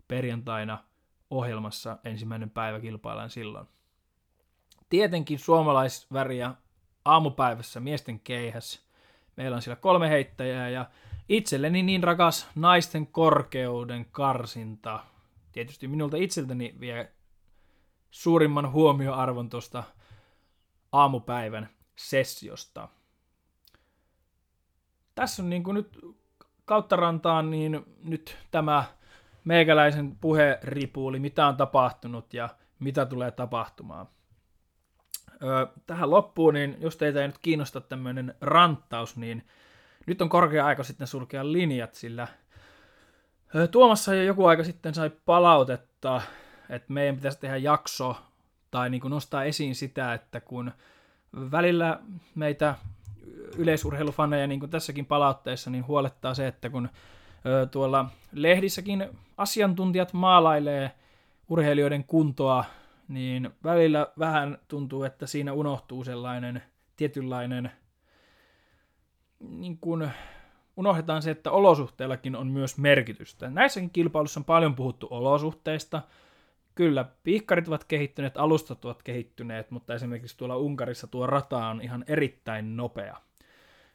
perjantaina 0.08 0.84
ohjelmassa 1.30 1.98
ensimmäinen 2.04 2.50
päivä 2.50 2.80
kilpaillaan 2.80 3.30
silloin. 3.30 3.68
Tietenkin 4.90 5.40
suomalaisväriä 5.40 6.54
aamupäivässä 7.06 7.80
miesten 7.80 8.20
keihäs. 8.20 8.86
Meillä 9.36 9.56
on 9.56 9.62
siellä 9.62 9.82
kolme 9.82 10.10
heittäjää 10.10 10.70
ja 10.70 10.90
itselleni 11.30 11.84
niin 11.84 12.04
rakas 12.04 12.50
naisten 12.56 13.08
korkeuden 13.08 14.06
karsinta. 14.06 15.00
Tietysti 15.52 15.88
minulta 15.88 16.18
itseltäni 16.18 16.76
vie 16.80 17.12
suurimman 18.12 18.72
huomioarvon 18.72 19.50
tuosta 19.50 19.84
aamupäivän 20.92 21.70
sessiosta. 21.96 22.88
Tässä 25.16 25.44
on 25.44 25.50
niin 25.50 25.64
kuin 25.64 25.76
nyt 25.76 26.00
kautta 26.66 26.96
rantaan 26.96 27.52
niin 27.52 27.86
nyt 28.04 28.38
tämä 28.52 28.84
meikäläisen 29.44 30.16
puheripuuli, 30.16 31.20
mitä 31.20 31.48
on 31.48 31.58
tapahtunut 31.58 32.34
ja 32.34 32.50
mitä 32.80 33.06
tulee 33.06 33.32
tapahtumaan. 33.32 34.08
Tähän 35.88 36.10
loppuun, 36.10 36.54
niin 36.54 36.78
jos 36.80 36.98
teitä 36.98 37.22
ei 37.22 37.28
nyt 37.28 37.38
kiinnosta 37.38 37.82
tämmöinen 37.82 38.36
ranttaus, 38.42 39.18
niin 39.18 39.48
nyt 40.06 40.22
on 40.22 40.30
korkea 40.30 40.66
aika 40.66 40.84
sitten 40.84 41.08
sulkea 41.08 41.52
linjat, 41.52 41.94
sillä 41.94 42.28
Tuomassa 43.72 44.16
jo 44.16 44.24
joku 44.24 44.46
aika 44.46 44.64
sitten 44.64 44.94
sai 44.94 45.12
palautetta, 45.26 46.22
että 46.70 46.94
meidän 46.94 47.16
pitäisi 47.16 47.40
tehdä 47.40 47.58
jakso 47.58 48.18
tai 48.72 48.90
niin 48.90 49.02
kuin 49.02 49.12
nostaa 49.12 49.44
esiin 49.44 49.76
sitä, 49.76 50.14
että 50.14 50.42
kun 50.42 50.72
välillä 51.52 52.00
meitä 52.36 52.76
yleisurheilufaneja, 53.58 54.48
niin 54.48 54.60
kuin 54.60 54.70
tässäkin 54.70 55.06
palautteessa, 55.06 55.70
niin 55.70 55.88
huolettaa 55.88 56.34
se, 56.34 56.48
että 56.48 56.70
kun 56.70 56.90
tuolla 57.72 58.06
lehdissäkin 58.32 59.10
asiantuntijat 59.38 60.14
maalailee 60.14 60.92
urheilijoiden 61.50 62.04
kuntoa 62.04 62.66
niin 63.08 63.50
välillä 63.64 64.08
vähän 64.20 64.58
tuntuu, 64.68 65.04
että 65.04 65.28
siinä 65.28 65.54
unohtuu 65.54 66.04
sellainen 66.04 66.64
tietynlainen, 66.96 67.72
niin 69.40 69.78
kuin 69.78 70.12
unohdetaan 70.78 71.22
se, 71.22 71.32
että 71.32 71.52
olosuhteillakin 71.52 72.36
on 72.36 72.48
myös 72.48 72.78
merkitystä. 72.78 73.50
Näissäkin 73.50 73.90
kilpailussa 73.90 74.40
on 74.40 74.46
paljon 74.46 74.76
puhuttu 74.76 75.08
olosuhteista. 75.10 76.02
Kyllä, 76.76 77.06
piikkarit 77.24 77.68
ovat 77.68 77.84
kehittyneet, 77.84 78.38
alustat 78.38 78.86
ovat 78.86 79.04
kehittyneet, 79.04 79.72
mutta 79.72 79.96
esimerkiksi 79.96 80.38
tuolla 80.38 80.58
Unkarissa 80.58 81.08
tuo 81.08 81.28
rata 81.28 81.68
on 81.68 81.82
ihan 81.82 82.06
erittäin 82.08 82.78
nopea. 82.78 83.18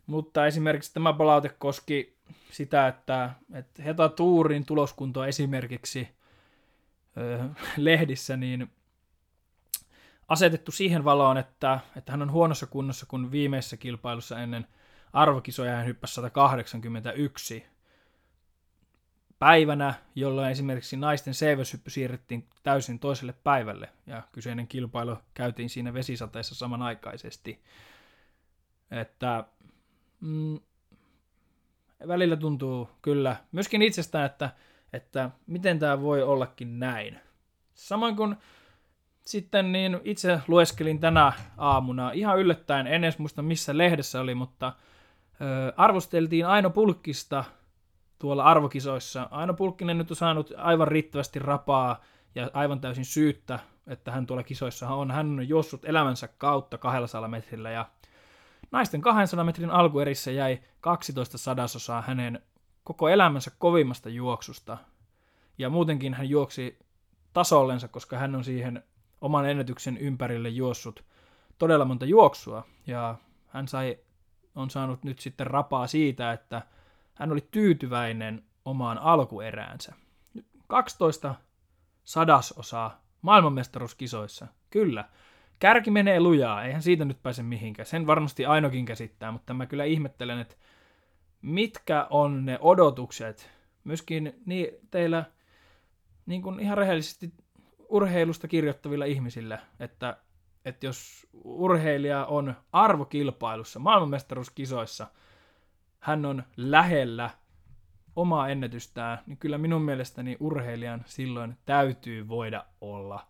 Mutta 0.07 0.47
esimerkiksi 0.47 0.95
tämä 0.95 1.13
palaute 1.13 1.49
koski 1.49 2.17
sitä, 2.51 2.89
että, 2.89 3.31
että 3.55 3.83
Heta 3.83 4.09
Tuurin 4.09 4.67
tuloskunto 4.67 5.25
esimerkiksi 5.25 6.09
lehdissä 7.77 8.37
niin 8.37 8.71
asetettu 10.31 10.73
siihen 10.73 11.05
valoon, 11.05 11.39
että, 11.39 11.81
että 11.97 12.13
hän 12.13 12.23
on 12.23 12.33
huonossa 12.33 12.67
kunnossa, 12.67 13.07
kun 13.07 13.33
viimeisessä 13.33 13.77
kilpailussa 13.77 14.39
ennen 14.39 14.67
arvokisoja 15.13 15.77
hän 15.77 15.87
hyppäsi 15.87 16.15
181 16.15 17.67
päivänä, 19.39 19.95
jolloin 20.15 20.51
esimerkiksi 20.51 20.97
naisten 20.97 21.35
seiväshyppy 21.35 21.91
siirrettiin 21.91 22.49
täysin 22.63 22.99
toiselle 22.99 23.33
päivälle, 23.33 23.89
ja 24.07 24.23
kyseinen 24.33 24.69
kilpailu 24.69 25.17
käytiin 25.35 25.71
siinä 25.71 25.95
vesisateessa 25.95 26.55
samanaikaisesti. 26.55 27.63
Että 28.91 29.45
mm, 30.21 30.61
välillä 32.09 32.37
tuntuu 32.37 32.91
kyllä 33.03 33.37
myöskin 33.53 33.83
itsestään, 33.83 34.27
että, 34.27 34.51
että 34.93 35.31
miten 35.47 35.79
tämä 35.79 36.01
voi 36.01 36.23
ollakin 36.23 36.79
näin. 36.79 37.21
Samoin 37.75 38.17
kuin 38.17 38.37
sitten 39.25 39.73
niin 39.73 40.01
itse 40.05 40.41
lueskelin 40.49 41.01
tänä 41.01 41.33
aamuna 41.57 42.11
ihan 42.13 42.39
yllättäen, 42.39 42.87
en 42.87 43.05
edes 43.05 43.19
muista 43.19 43.43
missä 43.43 43.79
lehdessä 43.79 44.21
oli, 44.21 44.35
mutta 44.35 44.73
ö, 45.41 45.73
arvosteltiin 45.77 46.47
Aino 46.47 46.71
Pulkkista 46.71 47.45
tuolla 48.19 48.45
arvokisoissa. 48.45 49.29
Aino 49.31 49.55
Pulkkinen 49.55 49.99
nyt 49.99 50.11
on 50.11 50.17
saanut 50.17 50.53
aivan 50.57 50.89
riittävästi 50.89 51.39
rapaa 51.39 52.01
ja 52.35 52.51
aivan 52.55 52.81
täysin 52.81 53.05
syyttä, 53.05 53.59
että 53.87 54.11
hän 54.11 54.27
tuolla 54.27 54.43
kisoissa 54.43 54.89
on. 54.89 55.11
Hän 55.11 55.27
on 55.27 55.49
juossut 55.49 55.85
elämänsä 55.85 56.29
kautta 56.29 56.79
200 56.79 57.29
metrillä 57.29 57.71
ja 57.71 57.87
naisten 58.71 59.01
200 59.01 59.45
metrin 59.45 59.71
alkuerissä 59.71 60.31
jäi 60.31 60.61
12 60.81 61.39
sadasosaa 61.39 62.03
hänen 62.03 62.43
koko 62.85 63.09
elämänsä 63.09 63.51
kovimmasta 63.59 64.09
juoksusta. 64.09 64.79
Ja 65.59 65.71
muutenkin 65.71 66.15
hän 66.15 66.29
juoksi 66.29 66.79
tasollensa, 67.33 67.89
koska 67.89 68.19
hän 68.19 68.35
on 68.35 68.45
siihen 68.45 68.83
oman 69.21 69.51
ennätyksen 69.51 69.97
ympärille 69.97 70.49
juossut 70.49 71.05
todella 71.59 71.85
monta 71.85 72.05
juoksua. 72.05 72.67
Ja 72.87 73.15
hän 73.49 73.69
sai, 73.69 73.99
on 74.55 74.71
saanut 74.71 75.05
nyt 75.05 75.19
sitten 75.19 75.47
rapaa 75.47 75.87
siitä, 75.87 76.33
että 76.33 76.63
hän 77.15 77.33
oli 77.33 77.49
tyytyväinen 77.51 78.45
omaan 78.65 78.99
alkueräänsä. 78.99 79.95
12 80.67 81.35
sadasosaa 82.05 83.03
maailmanmestaruuskisoissa. 83.23 84.47
Kyllä. 84.71 85.05
Kärki 85.59 85.91
menee 85.91 86.21
lujaa, 86.21 86.65
eihän 86.65 86.83
siitä 86.83 87.05
nyt 87.05 87.23
pääse 87.23 87.43
mihinkään. 87.43 87.87
Sen 87.87 88.07
varmasti 88.07 88.47
ainokin 88.47 88.87
käsittää, 88.87 89.33
mutta 89.33 89.55
mä 89.55 89.67
kyllä 89.67 89.85
ihmettelen, 89.85 90.39
että 90.39 90.55
mitkä 91.43 92.07
on 92.11 92.47
ne 92.47 92.59
odotukset 92.61 93.51
myöskin 93.85 94.41
niin 94.47 94.69
teillä 94.91 95.25
niin 96.27 96.43
kuin 96.43 96.61
ihan 96.61 96.79
rehellisesti 96.79 97.33
urheilusta 97.91 98.49
kirjoittavilla 98.49 99.05
ihmisillä, 99.05 99.59
että, 99.81 100.17
että 100.65 100.87
jos 100.87 101.27
urheilija 101.45 102.27
on 102.27 102.55
arvokilpailussa, 102.73 103.79
maailmanmestaruuskisoissa, 103.79 105.07
hän 106.01 106.27
on 106.27 106.43
lähellä 106.57 107.31
omaa 108.17 108.49
ennätystään, 108.49 109.19
niin 109.27 109.39
kyllä 109.39 109.59
minun 109.59 109.83
mielestäni 109.83 110.37
urheilijan 110.41 111.03
silloin 111.07 111.57
täytyy 111.67 112.29
voida 112.29 112.65
olla 112.81 113.27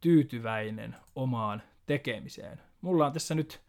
tyytyväinen 0.00 0.96
omaan 1.16 1.62
tekemiseen. 1.86 2.60
Mulla 2.80 3.06
on 3.06 3.12
tässä 3.12 3.34
nyt 3.34 3.62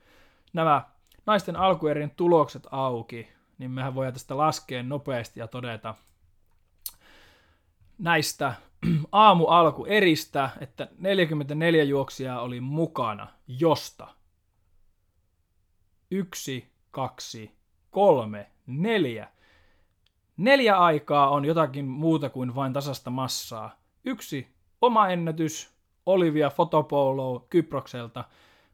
nämä 0.53 0.83
naisten 1.25 1.55
alkuerien 1.55 2.11
tulokset 2.11 2.67
auki, 2.71 3.27
niin 3.57 3.71
mehän 3.71 3.95
voidaan 3.95 4.13
tästä 4.13 4.37
laskea 4.37 4.83
nopeasti 4.83 5.39
ja 5.39 5.47
todeta 5.47 5.95
näistä 7.97 8.53
aamu 9.11 9.45
alku 9.45 9.85
eristä, 9.85 10.49
että 10.59 10.87
44 10.97 11.83
juoksijaa 11.83 12.41
oli 12.41 12.61
mukana 12.61 13.27
josta. 13.47 14.07
Yksi, 16.11 16.71
kaksi, 16.91 17.51
kolme, 17.91 18.51
neljä. 18.67 19.27
Neljä 20.37 20.77
aikaa 20.77 21.29
on 21.29 21.45
jotakin 21.45 21.85
muuta 21.85 22.29
kuin 22.29 22.55
vain 22.55 22.73
tasasta 22.73 23.09
massaa. 23.09 23.75
Yksi 24.05 24.47
oma 24.81 25.07
ennätys, 25.07 25.69
Olivia 26.05 26.49
Fotopolo 26.49 27.45
Kyprokselta. 27.49 28.23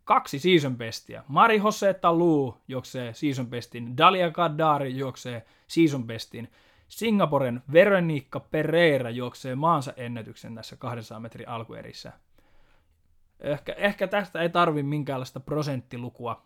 Kaksi 0.04 0.40
season 0.40 0.78
bestia. 0.78 1.24
Mari 1.28 1.58
Jose 1.58 1.94
Talu 1.94 2.58
juoksee 2.68 3.14
season 3.14 3.48
bestin. 3.48 3.98
Dalia 3.98 4.32
Kaddari 4.32 4.98
juoksee 4.98 5.46
season 5.68 6.04
bestin. 6.04 6.52
Singaporen 6.92 7.64
Veronika 7.74 8.40
Pereira 8.40 9.10
juoksee 9.10 9.56
maansa 9.56 9.94
ennätyksen 9.98 10.56
tässä 10.56 10.76
200 10.76 11.20
metrin 11.20 11.50
alkuerissä. 11.50 12.12
Ehkä, 13.40 13.74
ehkä 13.74 14.08
tästä 14.08 14.42
ei 14.42 14.50
tarvi 14.50 14.84
minkäänlaista 14.84 15.40
prosenttilukua 15.40 16.46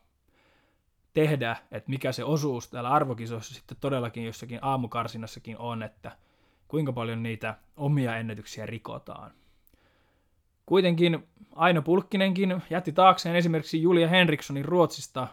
tehdä, 1.14 1.56
että 1.72 1.90
mikä 1.90 2.12
se 2.12 2.24
osuus 2.24 2.70
täällä 2.70 2.90
arvokisoissa 2.90 3.54
sitten 3.54 3.78
todellakin 3.82 4.26
jossakin 4.26 4.60
aamukarsinassakin 4.62 5.58
on, 5.58 5.84
että 5.84 6.12
kuinka 6.68 6.94
paljon 6.94 7.24
niitä 7.24 7.56
omia 7.78 8.18
ennätyksiä 8.18 8.66
rikotaan. 8.66 9.32
Kuitenkin 10.66 11.28
Aino 11.56 11.82
Pulkkinenkin 11.82 12.62
jätti 12.70 12.92
taakseen 12.92 13.36
esimerkiksi 13.36 13.82
Julia 13.82 14.08
Henrikssonin 14.08 14.66
Ruotsista 14.66 15.28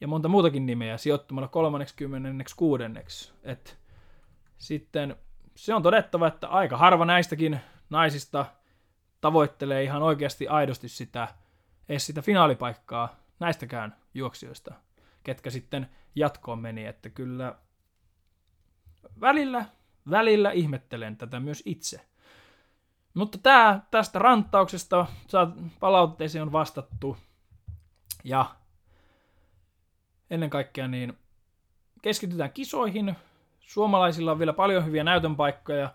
ja 0.00 0.08
monta 0.08 0.28
muutakin 0.28 0.66
nimeä 0.66 0.96
sijoittumalla 0.96 1.48
36. 1.48 2.84
Että 3.42 3.87
sitten 4.58 5.16
se 5.56 5.74
on 5.74 5.82
todettava, 5.82 6.26
että 6.28 6.48
aika 6.48 6.76
harva 6.76 7.04
näistäkin 7.04 7.60
naisista 7.90 8.46
tavoittelee 9.20 9.82
ihan 9.82 10.02
oikeasti 10.02 10.48
aidosti 10.48 10.88
sitä, 10.88 11.28
edes 11.88 12.06
sitä 12.06 12.22
finaalipaikkaa 12.22 13.16
näistäkään 13.40 13.96
juoksijoista, 14.14 14.74
ketkä 15.22 15.50
sitten 15.50 15.88
jatkoon 16.14 16.58
meni, 16.58 16.86
että 16.86 17.10
kyllä 17.10 17.54
välillä, 19.20 19.64
välillä 20.10 20.50
ihmettelen 20.50 21.16
tätä 21.16 21.40
myös 21.40 21.62
itse. 21.66 22.00
Mutta 23.14 23.38
tämä 23.38 23.80
tästä 23.90 24.18
ranttauksesta 24.18 25.06
palautteeseen 25.80 26.42
on 26.42 26.52
vastattu. 26.52 27.16
Ja 28.24 28.54
ennen 30.30 30.50
kaikkea 30.50 30.88
niin 30.88 31.18
keskitytään 32.02 32.52
kisoihin, 32.52 33.16
Suomalaisilla 33.68 34.32
on 34.32 34.38
vielä 34.38 34.52
paljon 34.52 34.86
hyviä 34.86 35.04
näytön 35.04 35.36
paikkoja. 35.36 35.94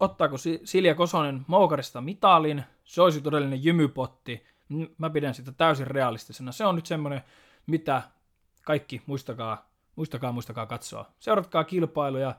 Ottaako 0.00 0.36
Silja 0.64 0.94
Kosonen 0.94 1.44
Moukarista 1.46 2.00
mitalin? 2.00 2.62
Se 2.84 3.02
olisi 3.02 3.20
todellinen 3.20 3.64
jymypotti. 3.64 4.46
Mä 4.98 5.10
pidän 5.10 5.34
sitä 5.34 5.52
täysin 5.52 5.86
realistisena. 5.86 6.52
Se 6.52 6.66
on 6.66 6.74
nyt 6.74 6.86
semmoinen, 6.86 7.20
mitä 7.66 8.02
kaikki 8.62 9.02
muistakaa, 9.06 9.68
muistakaa, 9.96 10.32
muistakaa 10.32 10.66
katsoa. 10.66 11.10
Seuratkaa 11.18 11.64
kilpailuja. 11.64 12.34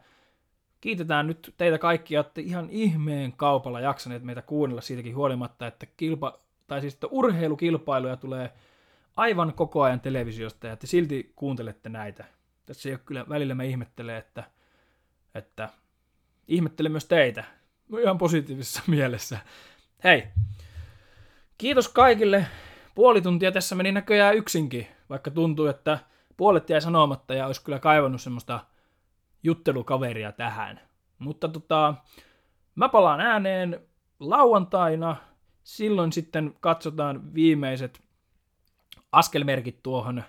Kiitetään 0.82 1.28
nyt 1.28 1.54
teitä 1.58 1.78
kaikkia, 1.78 2.20
että 2.20 2.42
ihan 2.42 2.70
ihmeen 2.70 3.34
kaupalla 3.34 3.80
jaksaneet 3.80 4.24
meitä 4.24 4.42
kuunnella 4.42 4.82
siitäkin 4.82 5.16
huolimatta, 5.16 5.68
että, 5.68 5.86
kilpa, 5.86 6.40
tai 6.68 6.82
siis, 6.82 6.94
että 6.94 7.08
urheilukilpailuja 7.12 8.18
tulee 8.18 8.54
aivan 9.18 9.54
koko 9.54 9.82
ajan 9.82 10.00
televisiosta 10.00 10.68
ja 10.68 10.76
te 10.76 10.88
silti 10.88 11.34
kuuntelette 11.36 11.90
näitä. 11.90 12.26
Tässä 12.66 12.90
ei 12.90 12.94
ole 12.94 13.02
kyllä, 13.06 13.26
välillä 13.30 13.56
mä 13.56 13.64
ihmettelen, 13.64 14.16
että, 14.16 14.44
että 15.36 15.70
ihmettelen 16.48 16.92
myös 16.92 17.06
teitä. 17.06 17.44
Ihan 18.02 18.18
positiivisessa 18.18 18.82
mielessä. 18.92 19.40
Hei, 20.04 20.24
kiitos 21.58 21.90
kaikille. 21.90 22.46
Puoli 22.96 23.22
tuntia 23.22 23.52
tässä 23.52 23.76
meni 23.76 23.92
näköjään 23.92 24.36
yksinkin, 24.36 24.88
vaikka 25.10 25.32
tuntuu, 25.32 25.68
että 25.68 26.00
puolet 26.38 26.70
jäi 26.70 26.82
sanomatta 26.82 27.34
ja 27.34 27.46
olisi 27.48 27.64
kyllä 27.64 27.80
kaivannut 27.80 28.22
semmoista 28.22 28.60
juttelukaveria 29.44 30.32
tähän. 30.32 30.80
Mutta 31.20 31.48
tota, 31.48 31.96
mä 32.76 32.90
palaan 32.90 33.20
ääneen 33.20 33.80
lauantaina, 34.20 35.16
silloin 35.64 36.12
sitten 36.12 36.56
katsotaan 36.60 37.34
viimeiset 37.34 38.04
askelmerkit 39.12 39.84
tuohon 39.84 40.24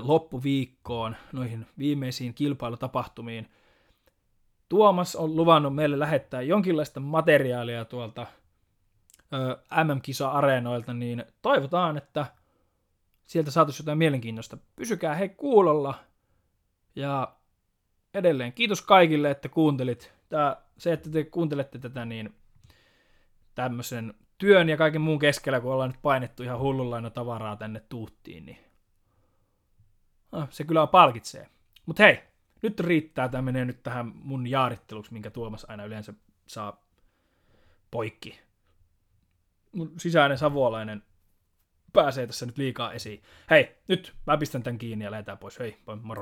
loppuviikkoon, 0.00 1.16
noihin 1.32 1.66
viimeisiin 1.78 2.34
kilpailutapahtumiin. 2.34 3.50
Tuomas 4.68 5.16
on 5.16 5.36
luvannut 5.36 5.74
meille 5.74 5.98
lähettää 5.98 6.42
jonkinlaista 6.42 7.00
materiaalia 7.00 7.84
tuolta 7.84 8.26
MM-kisa-areenoilta, 9.84 10.94
niin 10.94 11.24
toivotaan, 11.42 11.96
että 11.96 12.26
sieltä 13.26 13.50
saataisiin 13.50 13.84
jotain 13.84 13.98
mielenkiintoista. 13.98 14.58
Pysykää 14.76 15.14
hei 15.14 15.28
kuulolla 15.28 15.94
ja 16.96 17.36
edelleen 18.14 18.52
kiitos 18.52 18.82
kaikille, 18.82 19.30
että 19.30 19.48
kuuntelit. 19.48 20.12
Tää, 20.28 20.56
se, 20.78 20.92
että 20.92 21.10
te 21.10 21.24
kuuntelette 21.24 21.78
tätä, 21.78 22.04
niin 22.04 22.34
tämmöisen 23.54 24.14
työn 24.38 24.68
ja 24.68 24.76
kaiken 24.76 25.00
muun 25.00 25.18
keskellä, 25.18 25.60
kun 25.60 25.72
ollaan 25.72 25.90
nyt 25.90 26.02
painettu 26.02 26.42
ihan 26.42 26.58
hullullaina 26.58 27.10
tavaraa 27.10 27.56
tänne 27.56 27.80
tuuttiin, 27.88 28.46
niin 28.46 28.58
no, 30.32 30.48
se 30.50 30.64
kyllä 30.64 30.86
palkitsee. 30.86 31.48
Mutta 31.86 32.02
hei, 32.02 32.18
nyt 32.62 32.80
riittää, 32.80 33.28
tämä 33.28 33.42
menee 33.42 33.64
nyt 33.64 33.82
tähän 33.82 34.12
mun 34.14 34.46
jaaritteluksi, 34.46 35.12
minkä 35.12 35.30
Tuomas 35.30 35.66
aina 35.68 35.84
yleensä 35.84 36.14
saa 36.46 36.80
poikki. 37.90 38.40
Mun 39.72 39.92
sisäinen 39.96 40.38
savuolainen 40.38 41.02
pääsee 41.92 42.26
tässä 42.26 42.46
nyt 42.46 42.58
liikaa 42.58 42.92
esiin. 42.92 43.22
Hei, 43.50 43.76
nyt 43.88 44.14
mä 44.26 44.36
pistän 44.36 44.62
tän 44.62 44.78
kiinni 44.78 45.04
ja 45.04 45.10
lähdetään 45.10 45.38
pois. 45.38 45.58
Hei, 45.58 45.78
moro 45.86 46.00
moro. 46.02 46.20